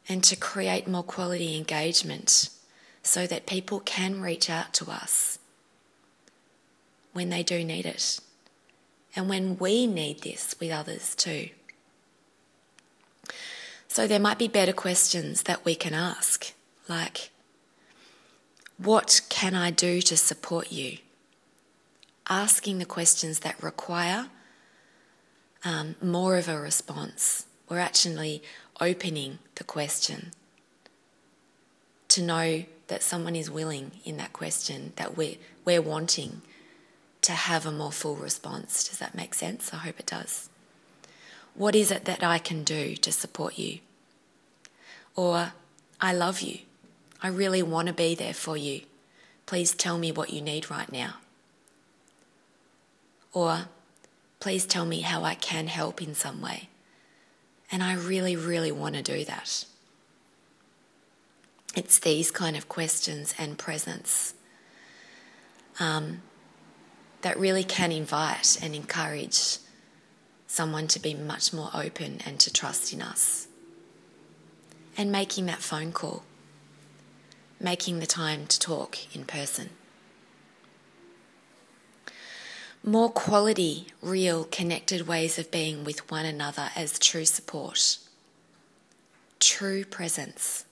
and 0.08 0.24
to 0.24 0.34
create 0.34 0.88
more 0.88 1.04
quality 1.04 1.56
engagement 1.56 2.50
so 3.04 3.28
that 3.28 3.46
people 3.46 3.78
can 3.78 4.20
reach 4.20 4.50
out 4.50 4.74
to 4.74 4.90
us 4.90 5.38
when 7.12 7.28
they 7.28 7.44
do 7.44 7.64
need 7.64 7.86
it 7.86 8.18
and 9.14 9.28
when 9.28 9.56
we 9.58 9.86
need 9.86 10.22
this 10.22 10.56
with 10.58 10.72
others 10.72 11.14
too. 11.14 11.50
So 13.86 14.06
there 14.06 14.20
might 14.20 14.38
be 14.38 14.48
better 14.48 14.72
questions 14.72 15.44
that 15.44 15.64
we 15.64 15.74
can 15.74 15.94
ask, 15.94 16.52
like, 16.88 17.30
What 18.78 19.20
can 19.28 19.54
I 19.54 19.70
do 19.70 20.00
to 20.02 20.16
support 20.16 20.70
you? 20.70 20.98
Asking 22.28 22.78
the 22.78 22.84
questions 22.84 23.40
that 23.40 23.62
require 23.62 24.28
um, 25.64 25.96
more 26.02 26.36
of 26.36 26.48
a 26.48 26.58
response. 26.58 27.46
We're 27.68 27.78
actually 27.78 28.42
opening 28.80 29.38
the 29.56 29.64
question 29.64 30.32
to 32.08 32.22
know 32.22 32.64
that 32.88 33.02
someone 33.02 33.36
is 33.36 33.50
willing 33.50 33.92
in 34.04 34.16
that 34.16 34.32
question, 34.32 34.92
that 34.96 35.16
we're, 35.16 35.36
we're 35.64 35.82
wanting 35.82 36.42
to 37.22 37.32
have 37.32 37.66
a 37.66 37.70
more 37.70 37.92
full 37.92 38.16
response. 38.16 38.88
Does 38.88 38.98
that 38.98 39.14
make 39.14 39.34
sense? 39.34 39.72
I 39.72 39.78
hope 39.78 40.00
it 40.00 40.06
does. 40.06 40.48
What 41.54 41.74
is 41.74 41.90
it 41.90 42.04
that 42.06 42.24
I 42.24 42.38
can 42.38 42.64
do 42.64 42.96
to 42.96 43.12
support 43.12 43.58
you? 43.58 43.80
Or, 45.14 45.52
I 46.00 46.12
love 46.14 46.40
you. 46.40 46.60
I 47.22 47.28
really 47.28 47.62
want 47.62 47.88
to 47.88 47.94
be 47.94 48.14
there 48.14 48.34
for 48.34 48.56
you. 48.56 48.82
Please 49.46 49.74
tell 49.74 49.98
me 49.98 50.10
what 50.10 50.30
you 50.30 50.40
need 50.40 50.70
right 50.70 50.90
now. 50.90 51.16
Or, 53.32 53.68
please 54.40 54.66
tell 54.66 54.84
me 54.84 55.00
how 55.00 55.22
I 55.22 55.34
can 55.34 55.68
help 55.68 56.02
in 56.02 56.14
some 56.14 56.40
way. 56.40 56.68
And 57.70 57.82
I 57.82 57.94
really, 57.94 58.36
really 58.36 58.72
want 58.72 58.96
to 58.96 59.02
do 59.02 59.24
that. 59.24 59.64
It's 61.74 62.00
these 62.00 62.30
kind 62.30 62.56
of 62.56 62.68
questions 62.68 63.34
and 63.38 63.56
presence 63.56 64.34
um, 65.78 66.22
that 67.22 67.38
really 67.38 67.62
can 67.62 67.92
invite 67.92 68.58
and 68.60 68.74
encourage 68.74 69.58
someone 70.48 70.88
to 70.88 70.98
be 70.98 71.14
much 71.14 71.52
more 71.52 71.70
open 71.72 72.18
and 72.26 72.40
to 72.40 72.52
trust 72.52 72.92
in 72.92 73.00
us. 73.00 73.46
And 74.96 75.12
making 75.12 75.46
that 75.46 75.60
phone 75.60 75.92
call, 75.92 76.24
making 77.60 78.00
the 78.00 78.06
time 78.06 78.46
to 78.46 78.58
talk 78.58 78.98
in 79.14 79.24
person. 79.24 79.70
More 82.82 83.10
quality, 83.10 83.88
real, 84.00 84.44
connected 84.44 85.06
ways 85.06 85.38
of 85.38 85.50
being 85.50 85.84
with 85.84 86.10
one 86.10 86.24
another 86.24 86.70
as 86.74 86.98
true 86.98 87.26
support, 87.26 87.98
true 89.38 89.84
presence 89.84 90.64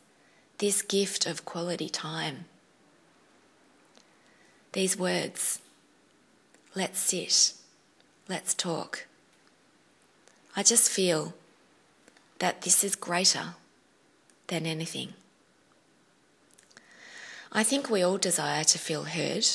this 0.58 0.82
gift 0.82 1.24
of 1.26 1.44
quality 1.44 1.88
time. 1.88 2.46
These 4.72 4.98
words, 4.98 5.60
let's 6.74 6.98
sit, 6.98 7.52
let's 8.28 8.54
talk. 8.54 9.06
I 10.56 10.62
just 10.62 10.90
feel 10.90 11.34
that 12.40 12.62
this 12.62 12.82
is 12.82 12.96
greater 12.96 13.54
than 14.48 14.66
anything. 14.66 15.14
I 17.52 17.62
think 17.62 17.88
we 17.88 18.02
all 18.02 18.18
desire 18.18 18.64
to 18.64 18.78
feel 18.78 19.04
heard, 19.04 19.46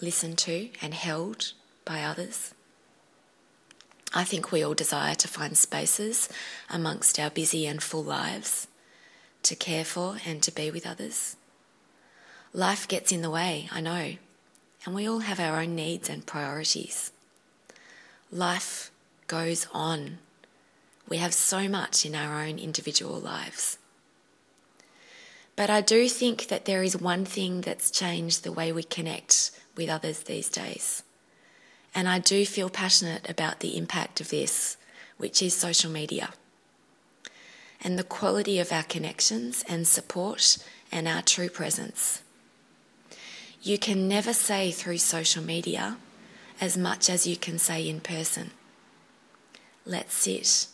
listened 0.00 0.38
to, 0.38 0.68
and 0.80 0.94
held 0.94 1.52
by 1.88 2.04
others. 2.04 2.54
I 4.14 4.22
think 4.24 4.52
we 4.52 4.62
all 4.62 4.74
desire 4.74 5.14
to 5.16 5.26
find 5.26 5.56
spaces 5.56 6.28
amongst 6.70 7.18
our 7.18 7.30
busy 7.30 7.66
and 7.66 7.82
full 7.82 8.04
lives 8.04 8.68
to 9.42 9.56
care 9.56 9.84
for 9.84 10.18
and 10.26 10.42
to 10.42 10.52
be 10.52 10.70
with 10.70 10.86
others. 10.86 11.36
Life 12.52 12.86
gets 12.88 13.10
in 13.10 13.22
the 13.22 13.30
way, 13.30 13.68
I 13.72 13.80
know, 13.80 14.14
and 14.84 14.94
we 14.94 15.08
all 15.08 15.20
have 15.20 15.40
our 15.40 15.60
own 15.60 15.74
needs 15.74 16.08
and 16.08 16.26
priorities. 16.26 17.10
Life 18.30 18.90
goes 19.26 19.66
on. 19.72 20.18
We 21.08 21.16
have 21.18 21.32
so 21.32 21.68
much 21.68 22.04
in 22.04 22.14
our 22.14 22.42
own 22.42 22.58
individual 22.58 23.18
lives. 23.18 23.78
But 25.56 25.70
I 25.70 25.80
do 25.80 26.08
think 26.08 26.48
that 26.48 26.66
there 26.66 26.82
is 26.82 27.00
one 27.00 27.24
thing 27.24 27.62
that's 27.62 27.90
changed 27.90 28.44
the 28.44 28.52
way 28.52 28.72
we 28.72 28.82
connect 28.82 29.50
with 29.76 29.88
others 29.88 30.20
these 30.20 30.48
days. 30.48 31.02
And 31.98 32.08
I 32.08 32.20
do 32.20 32.46
feel 32.46 32.70
passionate 32.70 33.28
about 33.28 33.58
the 33.58 33.76
impact 33.76 34.20
of 34.20 34.30
this, 34.30 34.76
which 35.16 35.42
is 35.42 35.52
social 35.52 35.90
media. 35.90 36.30
And 37.82 37.98
the 37.98 38.04
quality 38.04 38.60
of 38.60 38.70
our 38.70 38.84
connections 38.84 39.64
and 39.68 39.84
support 39.84 40.58
and 40.92 41.08
our 41.08 41.22
true 41.22 41.48
presence. 41.48 42.22
You 43.62 43.80
can 43.80 44.06
never 44.06 44.32
say 44.32 44.70
through 44.70 44.98
social 44.98 45.42
media 45.42 45.96
as 46.60 46.76
much 46.76 47.10
as 47.10 47.26
you 47.26 47.36
can 47.36 47.58
say 47.58 47.88
in 47.88 47.98
person. 47.98 48.52
Let's 49.84 50.14
sit, 50.14 50.68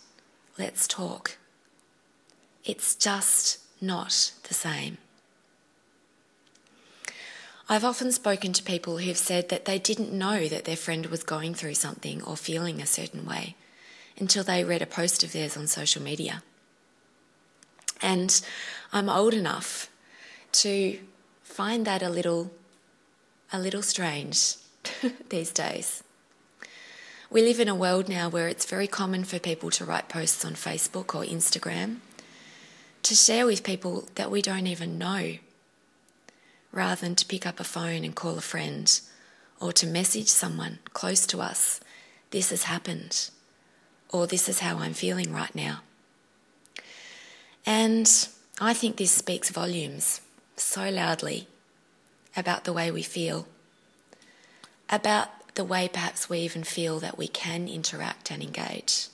let's 0.59 0.87
talk. 0.87 1.39
It's 2.67 2.95
just 2.95 3.61
not 3.81 4.33
the 4.47 4.53
same. 4.53 4.99
I've 7.67 7.85
often 7.85 8.13
spoken 8.13 8.53
to 8.53 8.63
people 8.63 8.99
who've 8.99 9.17
said 9.17 9.49
that 9.49 9.65
they 9.65 9.79
didn't 9.79 10.13
know 10.13 10.49
that 10.49 10.67
their 10.67 10.77
friend 10.77 11.07
was 11.07 11.23
going 11.23 11.55
through 11.55 11.75
something 11.75 12.23
or 12.23 12.37
feeling 12.37 12.81
a 12.81 12.87
certain 12.87 13.25
way 13.25 13.57
until 14.19 14.45
they 14.45 14.65
read 14.65 14.83
a 14.83 14.87
post 14.87 15.25
of 15.25 15.33
theirs 15.33 15.57
on 15.57 15.67
social 15.67 16.03
media. 16.03 16.43
And 18.03 18.39
I'm 18.93 19.09
old 19.09 19.33
enough 19.33 19.89
to 20.53 20.99
find 21.43 21.87
that 21.87 22.03
a 22.03 22.11
little 22.11 22.51
a 23.53 23.59
little 23.59 23.83
strange 23.83 24.57
these 25.31 25.53
days. 25.53 26.03
We 27.31 27.43
live 27.43 27.61
in 27.61 27.69
a 27.69 27.75
world 27.75 28.09
now 28.09 28.29
where 28.29 28.49
it's 28.49 28.67
very 28.67 28.87
common 28.87 29.25
for 29.25 29.39
people 29.39 29.71
to 29.71 29.85
write 29.85 30.09
posts 30.09 30.45
on 30.45 30.55
Facebook 30.55 31.15
or 31.15 31.25
Instagram 31.25 31.99
to 33.05 33.15
share 33.15 33.47
with 33.47 33.63
people 33.63 34.09
that 34.17 34.31
we 34.31 34.43
don't 34.43 34.67
even 34.67 34.99
know 34.99 35.39
rather 36.75 37.01
than 37.01 37.15
to 37.15 37.27
pick 37.27 37.47
up 37.47 37.61
a 37.61 37.65
phone 37.65 38.05
and 38.05 38.15
call 38.15 38.37
a 38.37 38.43
friend 38.43 39.01
or 39.61 39.73
to 39.73 39.87
message 39.87 40.29
someone 40.29 40.79
close 40.93 41.27
to 41.27 41.41
us, 41.41 41.81
this 42.31 42.51
has 42.51 42.65
happened, 42.65 43.31
or 44.11 44.27
this 44.27 44.49
is 44.49 44.59
how 44.59 44.79
I'm 44.79 44.93
feeling 44.93 45.33
right 45.33 45.55
now. 45.55 45.81
And 47.65 48.11
I 48.61 48.75
think 48.75 48.97
this 48.97 49.13
speaks 49.13 49.51
volumes 49.51 50.21
so 50.57 50.91
loudly 50.91 51.47
about 52.37 52.65
the 52.65 52.73
way 52.73 52.91
we 52.91 53.03
feel, 53.03 53.47
about 54.91 55.29
the 55.55 55.65
way 55.65 55.89
perhaps 55.89 56.29
we 56.29 56.41
even 56.41 56.65
feel 56.65 56.99
that 56.99 57.17
we 57.17 57.29
can 57.29 57.69
interact 57.69 58.31
and 58.31 58.43
engage. 58.43 59.07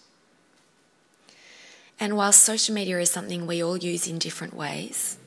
And 2.00 2.16
while 2.16 2.32
social 2.32 2.74
media 2.74 2.98
is 2.98 3.10
something 3.10 3.46
we 3.46 3.62
all 3.62 3.76
use 3.76 4.08
in 4.08 4.18
different 4.18 4.54
ways, 4.54 5.18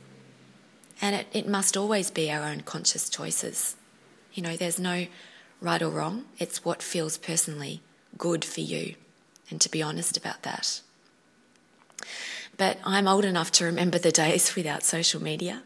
and 1.02 1.16
it, 1.16 1.28
it 1.34 1.48
must 1.48 1.76
always 1.76 2.12
be 2.12 2.32
our 2.32 2.44
own 2.44 2.62
conscious 2.62 3.10
choices. 3.10 3.76
You 4.34 4.44
know, 4.44 4.56
there's 4.56 4.80
no 4.80 5.08
right 5.62 5.82
or 5.82 5.90
wrong, 5.90 6.26
it's 6.40 6.66
what 6.66 6.82
feels 6.82 7.18
personally 7.18 7.82
good 8.18 8.44
for 8.44 8.62
you, 8.62 8.96
and 9.50 9.60
to 9.62 9.70
be 9.70 9.82
honest 9.82 10.18
about 10.18 10.44
that. 10.44 10.82
But 12.58 12.78
I'm 12.84 13.08
old 13.08 13.26
enough 13.26 13.52
to 13.54 13.66
remember 13.66 13.98
the 13.98 14.12
days 14.12 14.56
without 14.56 14.84
social 14.84 15.22
media. 15.22 15.64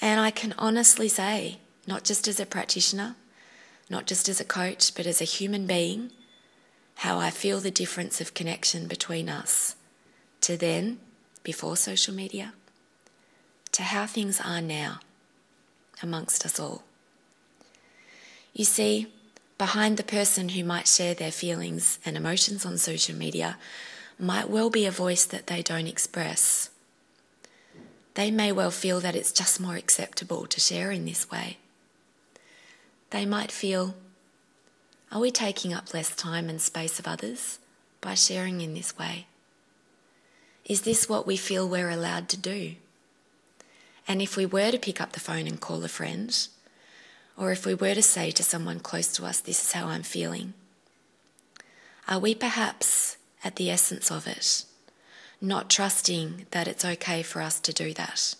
And 0.00 0.20
I 0.20 0.30
can 0.30 0.54
honestly 0.58 1.08
say, 1.08 1.58
not 1.86 2.04
just 2.04 2.28
as 2.28 2.40
a 2.40 2.46
practitioner, 2.46 3.16
not 3.88 4.06
just 4.06 4.28
as 4.28 4.40
a 4.40 4.44
coach, 4.44 4.94
but 4.94 5.06
as 5.06 5.20
a 5.20 5.24
human 5.24 5.66
being, 5.66 6.10
how 6.96 7.18
I 7.18 7.30
feel 7.30 7.60
the 7.60 7.70
difference 7.70 8.20
of 8.20 8.34
connection 8.34 8.86
between 8.86 9.28
us 9.28 9.76
to 10.42 10.56
then, 10.56 10.98
before 11.42 11.76
social 11.76 12.14
media, 12.14 12.52
to 13.72 13.82
how 13.82 14.06
things 14.06 14.40
are 14.40 14.60
now 14.60 15.00
amongst 16.02 16.44
us 16.44 16.60
all. 16.60 16.84
You 18.52 18.64
see, 18.64 19.08
behind 19.58 19.96
the 19.96 20.02
person 20.02 20.50
who 20.50 20.64
might 20.64 20.86
share 20.86 21.14
their 21.14 21.32
feelings 21.32 21.98
and 22.04 22.16
emotions 22.16 22.66
on 22.66 22.76
social 22.78 23.16
media 23.16 23.56
might 24.18 24.50
well 24.50 24.70
be 24.70 24.84
a 24.84 24.90
voice 24.90 25.24
that 25.24 25.46
they 25.46 25.62
don't 25.62 25.86
express. 25.86 26.70
They 28.14 28.30
may 28.30 28.52
well 28.52 28.70
feel 28.70 29.00
that 29.00 29.16
it's 29.16 29.32
just 29.32 29.58
more 29.60 29.76
acceptable 29.76 30.46
to 30.46 30.60
share 30.60 30.90
in 30.90 31.06
this 31.06 31.30
way. 31.30 31.56
They 33.10 33.24
might 33.24 33.50
feel, 33.50 33.94
are 35.10 35.20
we 35.20 35.30
taking 35.30 35.72
up 35.72 35.94
less 35.94 36.14
time 36.14 36.48
and 36.48 36.60
space 36.60 36.98
of 36.98 37.06
others 37.06 37.58
by 38.00 38.14
sharing 38.14 38.60
in 38.60 38.74
this 38.74 38.98
way? 38.98 39.26
Is 40.66 40.82
this 40.82 41.08
what 41.08 41.26
we 41.26 41.36
feel 41.36 41.68
we're 41.68 41.90
allowed 41.90 42.28
to 42.30 42.36
do? 42.36 42.74
And 44.06 44.20
if 44.20 44.36
we 44.36 44.46
were 44.46 44.70
to 44.70 44.78
pick 44.78 45.00
up 45.00 45.12
the 45.12 45.20
phone 45.20 45.46
and 45.46 45.60
call 45.60 45.82
a 45.84 45.88
friend, 45.88 46.48
or 47.36 47.52
if 47.52 47.64
we 47.64 47.74
were 47.74 47.94
to 47.94 48.02
say 48.02 48.30
to 48.32 48.42
someone 48.42 48.80
close 48.80 49.12
to 49.14 49.24
us, 49.24 49.40
This 49.40 49.62
is 49.62 49.72
how 49.72 49.86
I'm 49.86 50.02
feeling, 50.02 50.54
are 52.08 52.18
we 52.18 52.34
perhaps 52.34 53.16
at 53.44 53.56
the 53.56 53.70
essence 53.70 54.10
of 54.10 54.26
it, 54.26 54.64
not 55.40 55.70
trusting 55.70 56.46
that 56.50 56.68
it's 56.68 56.84
okay 56.84 57.22
for 57.22 57.40
us 57.40 57.60
to 57.60 57.72
do 57.72 57.94
that? 57.94 58.34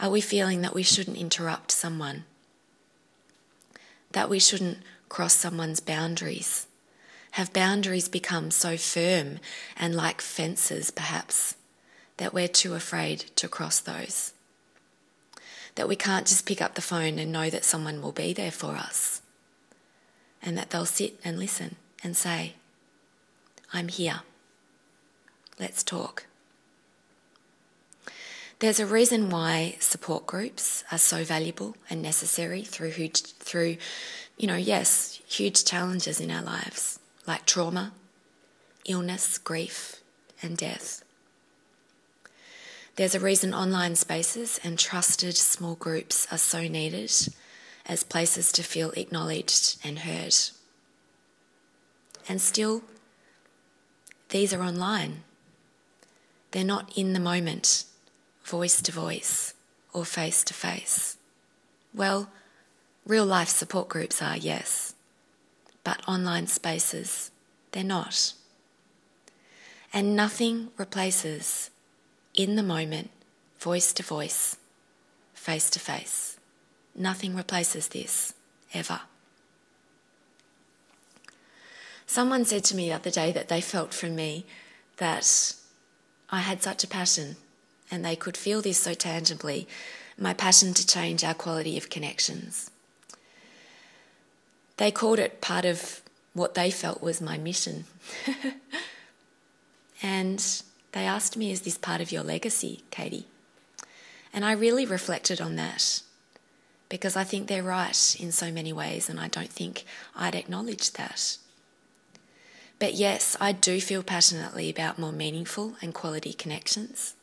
Are 0.00 0.10
we 0.10 0.20
feeling 0.20 0.62
that 0.62 0.74
we 0.74 0.82
shouldn't 0.82 1.16
interrupt 1.16 1.72
someone? 1.72 2.24
That 4.12 4.28
we 4.28 4.38
shouldn't 4.38 4.78
cross 5.08 5.34
someone's 5.34 5.80
boundaries? 5.80 6.66
Have 7.32 7.52
boundaries 7.52 8.08
become 8.08 8.50
so 8.50 8.76
firm 8.76 9.38
and 9.76 9.94
like 9.94 10.20
fences, 10.20 10.90
perhaps, 10.90 11.56
that 12.18 12.34
we're 12.34 12.48
too 12.48 12.74
afraid 12.74 13.20
to 13.36 13.48
cross 13.48 13.80
those. 13.80 14.32
That 15.74 15.88
we 15.88 15.96
can't 15.96 16.26
just 16.26 16.46
pick 16.46 16.60
up 16.60 16.74
the 16.74 16.82
phone 16.82 17.18
and 17.18 17.32
know 17.32 17.50
that 17.50 17.64
someone 17.64 18.02
will 18.02 18.12
be 18.12 18.32
there 18.32 18.50
for 18.50 18.72
us. 18.76 19.22
And 20.42 20.56
that 20.58 20.70
they'll 20.70 20.86
sit 20.86 21.18
and 21.24 21.38
listen 21.38 21.76
and 22.02 22.16
say, 22.16 22.54
I'm 23.72 23.88
here. 23.88 24.20
Let's 25.58 25.82
talk. 25.82 26.26
There's 28.60 28.80
a 28.80 28.86
reason 28.86 29.30
why 29.30 29.76
support 29.78 30.26
groups 30.26 30.84
are 30.90 30.98
so 30.98 31.22
valuable 31.22 31.76
and 31.88 32.02
necessary 32.02 32.62
through 32.62 32.90
huge, 32.90 33.22
through, 33.22 33.76
you 34.36 34.48
know, 34.48 34.56
yes, 34.56 35.20
huge 35.28 35.64
challenges 35.64 36.20
in 36.20 36.30
our 36.30 36.42
lives 36.42 36.98
like 37.28 37.44
trauma, 37.44 37.92
illness, 38.86 39.38
grief, 39.38 40.00
and 40.42 40.56
death. 40.56 41.04
There's 42.98 43.14
a 43.14 43.20
reason 43.20 43.54
online 43.54 43.94
spaces 43.94 44.58
and 44.64 44.76
trusted 44.76 45.36
small 45.36 45.76
groups 45.76 46.26
are 46.32 46.36
so 46.36 46.66
needed 46.66 47.12
as 47.86 48.02
places 48.02 48.50
to 48.50 48.64
feel 48.64 48.90
acknowledged 48.96 49.78
and 49.84 50.00
heard. 50.00 50.34
And 52.28 52.40
still, 52.40 52.82
these 54.30 54.52
are 54.52 54.64
online. 54.64 55.22
They're 56.50 56.64
not 56.64 56.90
in 56.98 57.12
the 57.12 57.20
moment, 57.20 57.84
voice 58.42 58.82
to 58.82 58.90
voice 58.90 59.54
or 59.92 60.04
face 60.04 60.42
to 60.42 60.52
face. 60.52 61.18
Well, 61.94 62.28
real 63.06 63.24
life 63.24 63.48
support 63.48 63.88
groups 63.88 64.20
are, 64.20 64.36
yes, 64.36 64.96
but 65.84 66.02
online 66.08 66.48
spaces, 66.48 67.30
they're 67.70 67.84
not. 67.84 68.32
And 69.92 70.16
nothing 70.16 70.70
replaces 70.76 71.70
in 72.38 72.54
the 72.54 72.62
moment, 72.62 73.10
voice 73.58 73.92
to 73.92 74.02
voice, 74.02 74.56
face 75.34 75.68
to 75.70 75.80
face. 75.80 76.38
Nothing 76.94 77.34
replaces 77.34 77.88
this, 77.88 78.32
ever. 78.72 79.00
Someone 82.06 82.44
said 82.44 82.64
to 82.64 82.76
me 82.76 82.88
the 82.88 82.94
other 82.94 83.10
day 83.10 83.32
that 83.32 83.48
they 83.48 83.60
felt 83.60 83.92
from 83.92 84.14
me 84.14 84.46
that 84.98 85.54
I 86.30 86.40
had 86.40 86.62
such 86.62 86.84
a 86.84 86.88
passion, 86.88 87.36
and 87.90 88.04
they 88.04 88.16
could 88.16 88.36
feel 88.36 88.62
this 88.62 88.78
so 88.78 88.94
tangibly 88.94 89.66
my 90.16 90.32
passion 90.32 90.74
to 90.74 90.86
change 90.86 91.24
our 91.24 91.34
quality 91.34 91.76
of 91.76 91.90
connections. 91.90 92.70
They 94.76 94.90
called 94.92 95.18
it 95.18 95.40
part 95.40 95.64
of 95.64 96.02
what 96.34 96.54
they 96.54 96.70
felt 96.70 97.02
was 97.02 97.20
my 97.20 97.36
mission. 97.36 97.84
and 100.02 100.62
they 100.92 101.04
asked 101.04 101.36
me, 101.36 101.50
Is 101.52 101.62
this 101.62 101.78
part 101.78 102.00
of 102.00 102.12
your 102.12 102.22
legacy, 102.22 102.82
Katie? 102.90 103.26
And 104.32 104.44
I 104.44 104.52
really 104.52 104.86
reflected 104.86 105.40
on 105.40 105.56
that 105.56 106.02
because 106.88 107.16
I 107.16 107.24
think 107.24 107.46
they're 107.46 107.62
right 107.62 108.16
in 108.18 108.32
so 108.32 108.50
many 108.50 108.72
ways, 108.72 109.08
and 109.08 109.20
I 109.20 109.28
don't 109.28 109.50
think 109.50 109.84
I'd 110.16 110.34
acknowledge 110.34 110.92
that. 110.92 111.36
But 112.78 112.94
yes, 112.94 113.36
I 113.40 113.52
do 113.52 113.80
feel 113.80 114.02
passionately 114.02 114.70
about 114.70 114.98
more 114.98 115.12
meaningful 115.12 115.74
and 115.82 115.92
quality 115.92 116.32
connections. 116.32 117.14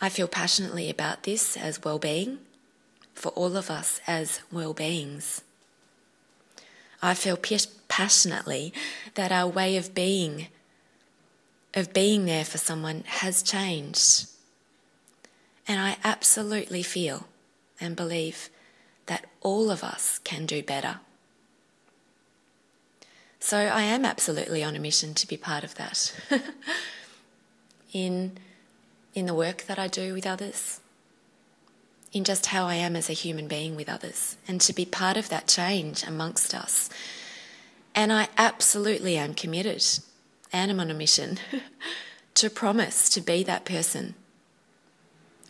I 0.00 0.08
feel 0.08 0.28
passionately 0.28 0.88
about 0.88 1.24
this 1.24 1.56
as 1.56 1.84
well 1.84 1.98
being, 1.98 2.38
for 3.14 3.28
all 3.30 3.56
of 3.56 3.70
us 3.70 4.00
as 4.06 4.40
well 4.50 4.72
beings. 4.72 5.42
I 7.02 7.14
feel 7.14 7.38
passionately 7.88 8.72
that 9.14 9.32
our 9.32 9.48
way 9.48 9.76
of 9.76 9.94
being 9.94 10.48
of 11.74 11.92
being 11.92 12.24
there 12.24 12.44
for 12.44 12.58
someone 12.58 13.04
has 13.06 13.42
changed. 13.42 14.26
And 15.68 15.80
I 15.80 15.96
absolutely 16.02 16.82
feel 16.82 17.28
and 17.80 17.94
believe 17.94 18.50
that 19.06 19.26
all 19.40 19.70
of 19.70 19.84
us 19.84 20.18
can 20.24 20.46
do 20.46 20.62
better. 20.62 21.00
So 23.38 23.56
I 23.56 23.82
am 23.82 24.04
absolutely 24.04 24.62
on 24.62 24.76
a 24.76 24.80
mission 24.80 25.14
to 25.14 25.26
be 25.26 25.36
part 25.36 25.64
of 25.64 25.74
that 25.76 26.14
in, 27.92 28.36
in 29.14 29.26
the 29.26 29.34
work 29.34 29.62
that 29.62 29.78
I 29.78 29.88
do 29.88 30.12
with 30.12 30.26
others, 30.26 30.80
in 32.12 32.24
just 32.24 32.46
how 32.46 32.66
I 32.66 32.74
am 32.74 32.96
as 32.96 33.08
a 33.08 33.14
human 33.14 33.48
being 33.48 33.76
with 33.76 33.88
others, 33.88 34.36
and 34.46 34.60
to 34.60 34.74
be 34.74 34.84
part 34.84 35.16
of 35.16 35.30
that 35.30 35.48
change 35.48 36.04
amongst 36.04 36.54
us. 36.54 36.90
And 37.94 38.12
I 38.12 38.28
absolutely 38.36 39.16
am 39.16 39.34
committed 39.34 39.84
and 40.52 40.70
I'm 40.70 40.80
on 40.80 40.90
a 40.90 40.94
mission 40.94 41.38
to 42.34 42.50
promise 42.50 43.08
to 43.10 43.20
be 43.20 43.42
that 43.44 43.64
person 43.64 44.14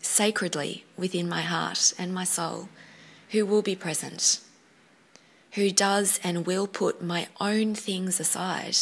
sacredly 0.00 0.84
within 0.96 1.28
my 1.28 1.42
heart 1.42 1.92
and 1.98 2.12
my 2.12 2.24
soul 2.24 2.68
who 3.30 3.46
will 3.46 3.62
be 3.62 3.76
present, 3.76 4.40
who 5.52 5.70
does 5.70 6.18
and 6.24 6.46
will 6.46 6.66
put 6.66 7.02
my 7.02 7.28
own 7.40 7.74
things 7.74 8.18
aside. 8.18 8.76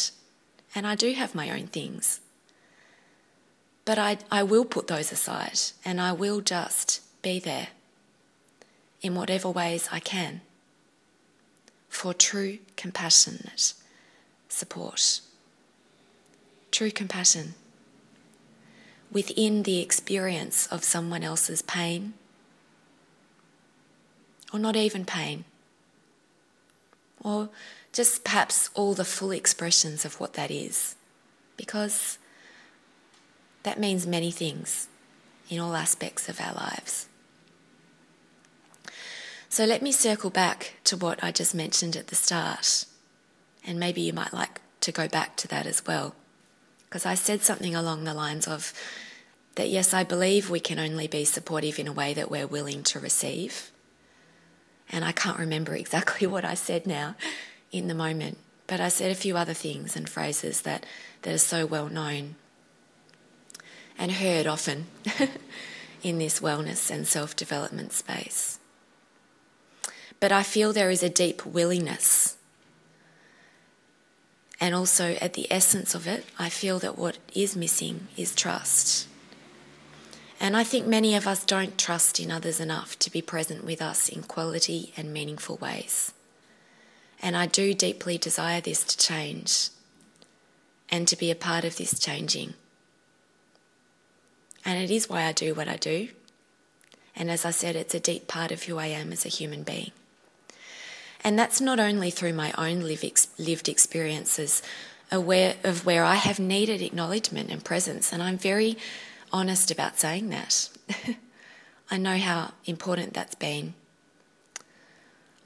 And 0.73 0.87
I 0.87 0.95
do 0.95 1.13
have 1.13 1.35
my 1.35 1.49
own 1.51 1.67
things. 1.67 2.19
But 3.85 3.97
I, 3.97 4.17
I 4.31 4.43
will 4.43 4.65
put 4.65 4.87
those 4.87 5.11
aside 5.11 5.59
and 5.83 5.99
I 5.99 6.11
will 6.11 6.41
just 6.41 7.01
be 7.21 7.39
there 7.39 7.69
in 9.01 9.15
whatever 9.15 9.49
ways 9.49 9.89
I 9.91 9.99
can 9.99 10.41
for 11.89 12.13
true 12.13 12.59
compassionate 12.75 13.73
support. 14.47 15.21
True 16.71 16.91
compassion 16.91 17.55
within 19.11 19.63
the 19.63 19.79
experience 19.79 20.67
of 20.67 20.83
someone 20.83 21.23
else's 21.23 21.61
pain, 21.63 22.13
or 24.53 24.59
not 24.59 24.75
even 24.75 25.03
pain, 25.03 25.45
or 27.23 27.49
just 27.91 28.23
perhaps 28.23 28.69
all 28.75 28.93
the 28.93 29.05
full 29.05 29.31
expressions 29.31 30.05
of 30.05 30.19
what 30.19 30.33
that 30.33 30.51
is, 30.51 30.95
because 31.57 32.19
that 33.63 33.79
means 33.79 34.05
many 34.05 34.31
things 34.31 34.87
in 35.49 35.59
all 35.59 35.75
aspects 35.75 36.29
of 36.29 36.39
our 36.39 36.53
lives. 36.53 37.07
So 39.49 39.65
let 39.65 39.81
me 39.81 39.91
circle 39.91 40.29
back 40.29 40.75
to 40.83 40.95
what 40.95 41.23
I 41.23 41.31
just 41.31 41.55
mentioned 41.55 41.95
at 41.95 42.07
the 42.07 42.15
start, 42.15 42.85
and 43.65 43.79
maybe 43.79 44.01
you 44.01 44.13
might 44.13 44.33
like 44.33 44.61
to 44.81 44.91
go 44.91 45.07
back 45.07 45.35
to 45.37 45.47
that 45.47 45.65
as 45.65 45.83
well. 45.85 46.13
Because 46.89 47.05
I 47.05 47.13
said 47.13 47.43
something 47.43 47.75
along 47.75 48.03
the 48.03 48.15
lines 48.15 48.47
of 48.47 48.73
that, 49.55 49.69
yes, 49.69 49.93
I 49.93 50.03
believe 50.03 50.49
we 50.49 50.59
can 50.59 50.79
only 50.79 51.05
be 51.07 51.23
supportive 51.23 51.77
in 51.77 51.87
a 51.87 51.93
way 51.93 52.15
that 52.15 52.31
we're 52.31 52.47
willing 52.47 52.81
to 52.83 52.99
receive. 52.99 53.69
And 54.89 55.05
I 55.05 55.11
can't 55.11 55.37
remember 55.37 55.75
exactly 55.75 56.25
what 56.25 56.43
I 56.43 56.55
said 56.55 56.87
now 56.87 57.15
in 57.71 57.87
the 57.87 57.93
moment, 57.93 58.39
but 58.65 58.79
I 58.79 58.89
said 58.89 59.11
a 59.11 59.15
few 59.15 59.37
other 59.37 59.53
things 59.53 59.95
and 59.95 60.09
phrases 60.09 60.61
that, 60.61 60.85
that 61.21 61.33
are 61.33 61.37
so 61.37 61.65
well 61.67 61.89
known 61.89 62.35
and 63.99 64.13
heard 64.13 64.47
often 64.47 64.87
in 66.03 66.17
this 66.17 66.39
wellness 66.39 66.89
and 66.89 67.05
self 67.05 67.35
development 67.35 67.93
space. 67.93 68.57
But 70.19 70.31
I 70.31 70.41
feel 70.41 70.73
there 70.73 70.89
is 70.89 71.03
a 71.03 71.09
deep 71.09 71.45
willingness 71.45 72.37
and 74.59 74.75
also, 74.75 75.15
at 75.21 75.33
the 75.33 75.47
essence 75.49 75.95
of 75.95 76.05
it, 76.05 76.25
I 76.37 76.49
feel 76.49 76.79
that 76.79 76.97
what 76.97 77.17
is 77.33 77.55
missing 77.55 78.07
is 78.17 78.35
trust. 78.35 79.07
And 80.39 80.55
I 80.55 80.63
think 80.63 80.85
many 80.85 81.15
of 81.15 81.27
us 81.27 81.45
don't 81.45 81.77
trust 81.77 82.19
in 82.19 82.29
others 82.29 82.59
enough 82.59 82.99
to 82.99 83.11
be 83.11 83.21
present 83.21 83.63
with 83.63 83.81
us 83.81 84.09
in 84.09 84.23
quality 84.23 84.93
and 84.97 85.13
meaningful 85.13 85.57
ways. 85.57 86.13
And 87.21 87.37
I 87.37 87.45
do 87.45 87.73
deeply 87.73 88.17
desire 88.17 88.59
this 88.59 88.83
to 88.83 88.97
change 88.97 89.69
and 90.89 91.07
to 91.07 91.17
be 91.17 91.31
a 91.31 91.35
part 91.35 91.63
of 91.63 91.77
this 91.77 91.97
changing. 91.99 92.53
And 94.65 94.81
it 94.81 94.91
is 94.91 95.09
why 95.09 95.23
I 95.23 95.31
do 95.31 95.53
what 95.53 95.67
I 95.67 95.77
do. 95.77 96.09
And 97.15 97.31
as 97.31 97.45
I 97.45 97.51
said, 97.51 97.75
it's 97.75 97.95
a 97.95 97.99
deep 97.99 98.27
part 98.27 98.51
of 98.51 98.63
who 98.63 98.77
I 98.77 98.87
am 98.87 99.11
as 99.11 99.25
a 99.25 99.29
human 99.29 99.63
being. 99.63 99.91
And 101.23 101.37
that's 101.37 101.59
not 101.59 101.79
only 101.79 102.11
through 102.11 102.33
my 102.33 102.53
own 102.57 102.79
lived 102.81 103.69
experiences 103.69 104.61
aware 105.11 105.55
of 105.63 105.85
where 105.85 106.03
I 106.03 106.15
have 106.15 106.39
needed 106.39 106.81
acknowledgement 106.81 107.49
and 107.49 107.63
presence, 107.63 108.13
and 108.13 108.21
I'm 108.21 108.37
very 108.37 108.77
honest 109.31 109.71
about 109.71 109.99
saying 109.99 110.29
that. 110.29 110.69
I 111.91 111.97
know 111.97 112.17
how 112.17 112.51
important 112.65 113.13
that's 113.13 113.35
been. 113.35 113.73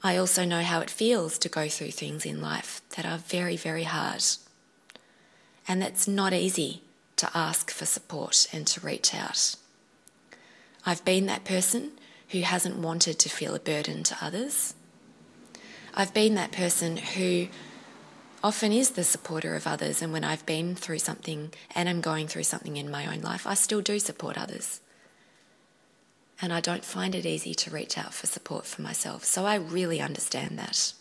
I 0.02 0.18
also 0.18 0.44
know 0.44 0.62
how 0.62 0.80
it 0.80 0.90
feels 0.90 1.38
to 1.38 1.48
go 1.48 1.68
through 1.68 1.92
things 1.92 2.26
in 2.26 2.42
life 2.42 2.82
that 2.96 3.06
are 3.06 3.16
very, 3.16 3.56
very 3.56 3.84
hard. 3.84 4.22
And 5.66 5.80
that's 5.80 6.06
not 6.06 6.34
easy 6.34 6.82
to 7.16 7.30
ask 7.34 7.70
for 7.70 7.86
support 7.86 8.46
and 8.52 8.66
to 8.66 8.80
reach 8.80 9.14
out. 9.14 9.56
I've 10.84 11.04
been 11.06 11.24
that 11.26 11.44
person 11.44 11.92
who 12.28 12.42
hasn't 12.42 12.76
wanted 12.76 13.18
to 13.20 13.30
feel 13.30 13.54
a 13.54 13.60
burden 13.60 14.02
to 14.04 14.18
others. 14.20 14.74
I've 15.96 16.12
been 16.12 16.34
that 16.34 16.50
person 16.50 16.96
who 16.96 17.46
often 18.42 18.72
is 18.72 18.90
the 18.90 19.04
supporter 19.04 19.54
of 19.54 19.66
others, 19.66 20.02
and 20.02 20.12
when 20.12 20.24
I've 20.24 20.44
been 20.44 20.74
through 20.74 20.98
something 20.98 21.52
and 21.74 21.88
I'm 21.88 22.00
going 22.00 22.26
through 22.26 22.42
something 22.42 22.76
in 22.76 22.90
my 22.90 23.06
own 23.06 23.22
life, 23.22 23.46
I 23.46 23.54
still 23.54 23.80
do 23.80 23.98
support 23.98 24.36
others. 24.36 24.80
And 26.42 26.52
I 26.52 26.60
don't 26.60 26.84
find 26.84 27.14
it 27.14 27.24
easy 27.24 27.54
to 27.54 27.70
reach 27.70 27.96
out 27.96 28.12
for 28.12 28.26
support 28.26 28.66
for 28.66 28.82
myself. 28.82 29.24
So 29.24 29.46
I 29.46 29.54
really 29.54 30.00
understand 30.00 30.58
that. 30.58 30.92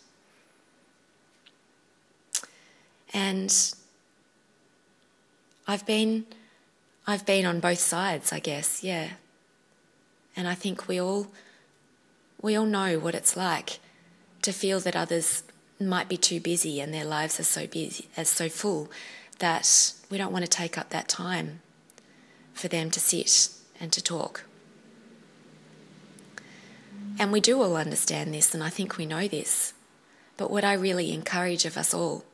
And 3.13 3.53
I've 5.67 5.85
been 5.85 6.25
I've 7.05 7.25
been 7.25 7.45
on 7.45 7.59
both 7.59 7.79
sides, 7.79 8.31
I 8.31 8.39
guess, 8.39 8.83
yeah. 8.83 9.09
And 10.35 10.47
I 10.47 10.53
think 10.53 10.87
we 10.87 11.01
all 11.01 11.27
we 12.41 12.55
all 12.55 12.65
know 12.65 12.99
what 12.99 13.15
it's 13.15 13.35
like 13.35 13.79
to 14.43 14.51
feel 14.51 14.79
that 14.81 14.95
others 14.95 15.43
might 15.79 16.07
be 16.07 16.17
too 16.17 16.39
busy 16.39 16.79
and 16.79 16.93
their 16.93 17.05
lives 17.05 17.39
are 17.39 17.43
so 17.43 17.65
busy, 17.65 18.07
are 18.15 18.25
so 18.25 18.47
full 18.47 18.91
that 19.39 19.93
we 20.09 20.17
don't 20.17 20.31
want 20.31 20.45
to 20.45 20.49
take 20.49 20.77
up 20.77 20.89
that 20.89 21.07
time 21.07 21.61
for 22.53 22.67
them 22.67 22.91
to 22.91 22.99
sit 22.99 23.49
and 23.79 23.91
to 23.91 24.03
talk. 24.03 24.43
And 27.17 27.31
we 27.31 27.41
do 27.41 27.61
all 27.61 27.75
understand 27.75 28.33
this, 28.33 28.53
and 28.53 28.63
I 28.63 28.69
think 28.69 28.97
we 28.97 29.05
know 29.05 29.27
this. 29.27 29.73
But 30.37 30.51
what 30.51 30.63
I 30.63 30.73
really 30.73 31.11
encourage 31.11 31.65
of 31.65 31.77
us 31.77 31.93
all 31.93 32.25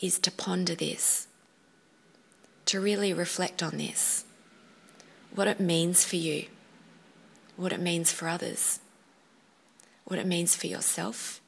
is 0.00 0.18
to 0.20 0.30
ponder 0.30 0.74
this, 0.74 1.26
to 2.66 2.80
really 2.80 3.12
reflect 3.12 3.62
on 3.62 3.78
this, 3.78 4.24
what 5.34 5.48
it 5.48 5.60
means 5.60 6.04
for 6.04 6.16
you, 6.16 6.46
what 7.56 7.72
it 7.72 7.80
means 7.80 8.12
for 8.12 8.28
others 8.28 8.80
what 10.04 10.18
it 10.18 10.26
means 10.26 10.54
for 10.54 10.66
yourself, 10.66 11.40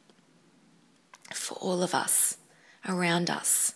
for 1.32 1.54
all 1.54 1.82
of 1.82 1.94
us 1.94 2.38
around 2.88 3.30
us 3.30 3.74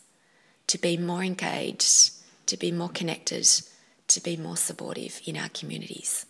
to 0.66 0.78
be 0.78 0.96
more 0.96 1.22
engaged, 1.22 2.12
to 2.46 2.56
be 2.56 2.70
more 2.70 2.88
connected, 2.88 3.46
to 4.06 4.20
be 4.20 4.36
more 4.36 4.56
supportive 4.56 5.20
in 5.26 5.36
our 5.36 5.48
communities. 5.48 6.26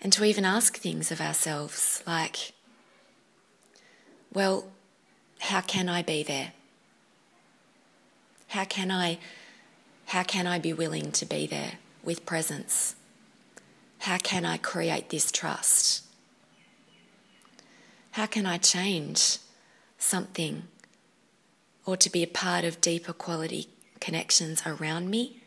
And 0.00 0.12
to 0.12 0.24
even 0.24 0.44
ask 0.44 0.76
things 0.76 1.10
of 1.10 1.20
ourselves 1.20 2.02
like, 2.06 2.52
well, 4.32 4.64
how 5.38 5.60
can 5.60 5.88
I 5.88 6.02
be 6.02 6.22
there? 6.22 6.52
How 8.48 8.64
can 8.64 8.90
I 8.90 9.18
how 10.06 10.22
can 10.22 10.46
I 10.46 10.58
be 10.60 10.72
willing 10.72 11.10
to 11.12 11.26
be 11.26 11.46
there 11.46 11.72
with 12.04 12.24
presence 12.26 12.94
how 14.06 14.18
can 14.18 14.44
I 14.44 14.56
create 14.56 15.10
this 15.10 15.32
trust? 15.32 16.04
How 18.12 18.26
can 18.26 18.46
I 18.46 18.56
change 18.56 19.38
something 19.98 20.62
or 21.84 21.96
to 21.96 22.08
be 22.08 22.22
a 22.22 22.28
part 22.28 22.64
of 22.64 22.80
deeper 22.80 23.12
quality 23.12 23.66
connections 24.00 24.62
around 24.64 25.10
me 25.10 25.42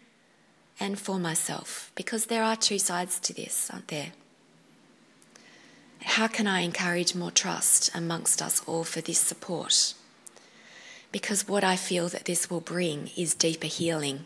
and 0.78 1.00
for 1.00 1.18
myself? 1.18 1.94
Because 1.96 2.26
there 2.26 2.44
are 2.44 2.58
two 2.58 2.80
sides 2.80 3.18
to 3.22 3.34
this, 3.34 3.70
aren't 3.72 3.88
there? 3.88 4.12
How 6.04 6.28
can 6.28 6.46
I 6.46 6.60
encourage 6.60 7.16
more 7.16 7.32
trust 7.32 7.90
amongst 7.96 8.42
us 8.42 8.62
all 8.68 8.84
for 8.84 9.00
this 9.00 9.20
support? 9.20 9.94
Because 11.14 11.48
what 11.48 11.64
I 11.64 11.78
feel 11.78 12.10
that 12.10 12.26
this 12.26 12.50
will 12.50 12.60
bring 12.60 13.10
is 13.16 13.34
deeper 13.34 13.68
healing 13.68 14.26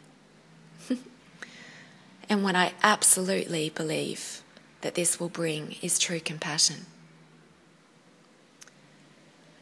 and 2.30 2.44
what 2.44 2.56
I 2.56 2.74
absolutely 2.82 3.70
believe 3.70 4.42
that 4.82 4.96
this 4.96 5.20
will 5.20 5.30
bring 5.30 5.76
is 5.82 6.00
true 6.00 6.20
compassion. 6.20 6.86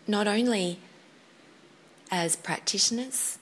Not 0.07 0.27
only 0.27 0.79
as 2.11 2.35
practitioners, 2.35 3.37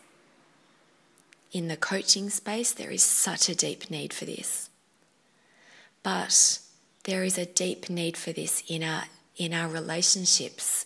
in 1.51 1.67
the 1.67 1.77
coaching 1.77 2.29
space, 2.29 2.71
there 2.71 2.91
is 2.91 3.03
such 3.03 3.49
a 3.49 3.55
deep 3.55 3.89
need 3.89 4.13
for 4.13 4.25
this. 4.25 4.69
But 6.03 6.59
there 7.03 7.23
is 7.23 7.37
a 7.37 7.45
deep 7.45 7.89
need 7.89 8.17
for 8.17 8.31
this 8.31 8.63
in 8.67 8.83
our, 8.83 9.03
in 9.35 9.53
our 9.53 9.67
relationships 9.67 10.85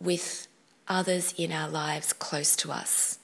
with 0.00 0.48
others 0.88 1.34
in 1.36 1.52
our 1.52 1.68
lives 1.68 2.12
close 2.12 2.56
to 2.56 2.72
us 2.72 3.18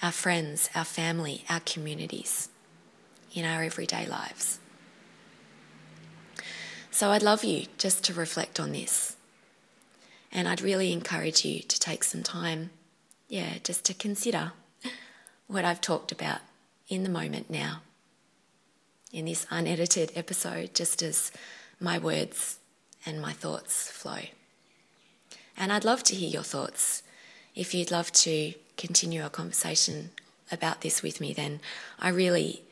our 0.00 0.10
friends, 0.10 0.68
our 0.74 0.84
family, 0.84 1.44
our 1.48 1.60
communities, 1.60 2.48
in 3.34 3.44
our 3.44 3.62
everyday 3.62 4.06
lives. 4.06 4.58
So 6.90 7.10
I'd 7.10 7.22
love 7.22 7.42
you 7.42 7.66
just 7.78 8.04
to 8.04 8.14
reflect 8.14 8.60
on 8.60 8.72
this. 8.72 9.16
And 10.30 10.48
I'd 10.48 10.60
really 10.60 10.92
encourage 10.92 11.44
you 11.44 11.60
to 11.60 11.80
take 11.80 12.04
some 12.04 12.22
time, 12.22 12.70
yeah, 13.28 13.54
just 13.62 13.84
to 13.86 13.94
consider 13.94 14.52
what 15.46 15.64
I've 15.64 15.80
talked 15.80 16.12
about 16.12 16.40
in 16.88 17.02
the 17.02 17.10
moment 17.10 17.50
now, 17.50 17.80
in 19.12 19.26
this 19.26 19.46
unedited 19.50 20.12
episode, 20.14 20.74
just 20.74 21.02
as 21.02 21.32
my 21.80 21.98
words 21.98 22.58
and 23.04 23.20
my 23.20 23.32
thoughts 23.32 23.90
flow. 23.90 24.20
And 25.56 25.72
I'd 25.72 25.84
love 25.84 26.02
to 26.04 26.14
hear 26.14 26.28
your 26.28 26.42
thoughts. 26.42 27.02
If 27.54 27.74
you'd 27.74 27.90
love 27.90 28.12
to 28.12 28.54
continue 28.76 29.24
a 29.24 29.30
conversation 29.30 30.10
about 30.50 30.80
this 30.80 31.02
with 31.02 31.20
me, 31.20 31.32
then 31.32 31.60
I 31.98 32.08
really 32.08 32.62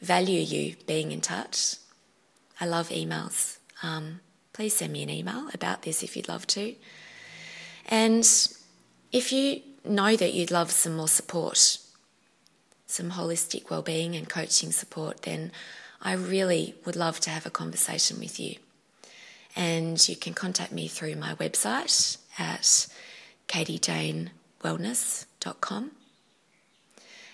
value 0.00 0.40
you 0.40 0.76
being 0.86 1.12
in 1.12 1.20
touch. 1.20 1.76
I 2.60 2.66
love 2.66 2.88
emails. 2.90 3.58
Um, 3.82 4.20
please 4.52 4.76
send 4.76 4.92
me 4.92 5.02
an 5.02 5.10
email 5.10 5.48
about 5.54 5.82
this 5.82 6.02
if 6.02 6.16
you'd 6.16 6.28
love 6.28 6.46
to. 6.48 6.74
And 7.86 8.28
if 9.12 9.32
you 9.32 9.62
know 9.84 10.16
that 10.16 10.34
you'd 10.34 10.50
love 10.50 10.70
some 10.70 10.96
more 10.96 11.08
support, 11.08 11.78
some 12.86 13.12
holistic 13.12 13.70
well-being 13.70 14.14
and 14.16 14.28
coaching 14.28 14.72
support, 14.72 15.22
then 15.22 15.52
I 16.02 16.12
really 16.12 16.74
would 16.84 16.96
love 16.96 17.20
to 17.20 17.30
have 17.30 17.46
a 17.46 17.50
conversation 17.50 18.18
with 18.18 18.40
you. 18.40 18.56
And 19.56 20.06
you 20.08 20.16
can 20.16 20.34
contact 20.34 20.72
me 20.72 20.88
through 20.88 21.14
my 21.16 21.34
website 21.34 22.18
at 22.38 22.86
katiejanewellness.com. 23.48 25.90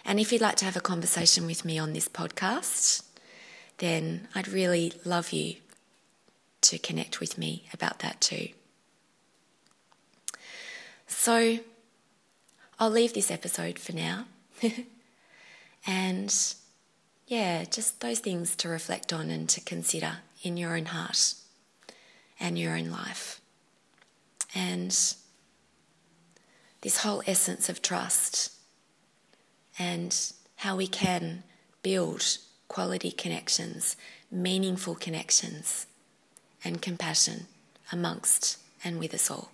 And 0.09 0.21
if 0.21 0.33
you'd 0.33 0.41
like 0.41 0.55
to 0.59 0.65
have 0.65 0.77
a 0.77 0.81
conversation 0.81 1.47
with 1.47 1.65
me 1.65 1.81
on 1.81 1.93
this 1.93 2.09
podcast, 2.09 3.03
then 3.79 4.29
I'd 4.37 4.47
really 4.47 4.93
love 5.05 5.33
you 5.33 5.57
to 6.61 6.79
connect 6.79 7.19
with 7.19 7.37
me 7.37 7.65
about 7.75 7.99
that 7.99 8.21
too. 8.21 8.51
So 11.09 11.59
I'll 12.79 12.91
leave 12.91 13.15
this 13.15 13.33
episode 13.33 13.81
for 13.81 13.93
now. 13.93 14.27
and 15.87 16.33
yeah, 17.27 17.65
just 17.65 18.01
those 18.01 18.21
things 18.21 18.55
to 18.57 18.69
reflect 18.69 19.13
on 19.13 19.29
and 19.29 19.49
to 19.49 19.61
consider 19.61 20.19
in 20.41 20.57
your 20.57 20.77
own 20.77 20.87
heart 20.87 21.35
and 22.39 22.57
your 22.57 22.77
own 22.77 22.91
life. 22.91 23.41
And 24.55 24.97
this 26.83 26.99
whole 26.99 27.25
essence 27.27 27.69
of 27.69 27.83
trust 27.83 28.56
and 29.79 30.33
how 30.57 30.77
we 30.77 30.87
can 30.87 31.43
build 31.83 32.39
quality 32.69 33.11
connections, 33.11 33.97
meaningful 34.31 34.95
connections, 34.95 35.87
and 36.65 36.83
compassion 36.83 37.47
amongst 37.93 38.59
and 38.83 38.99
with 38.99 39.15
us 39.15 39.31
all. 39.31 39.51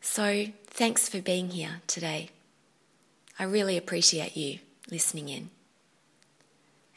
So, 0.00 0.46
thanks 0.66 1.08
for 1.08 1.20
being 1.20 1.50
here 1.50 1.82
today. 1.86 2.30
I 3.38 3.44
really 3.44 3.76
appreciate 3.76 4.36
you 4.36 4.60
listening 4.90 5.28
in. 5.28 5.50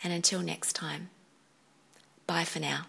And 0.04 0.14
until 0.14 0.42
next 0.42 0.74
time, 0.74 1.10
bye 2.26 2.46
for 2.46 2.60
now. 2.60 2.86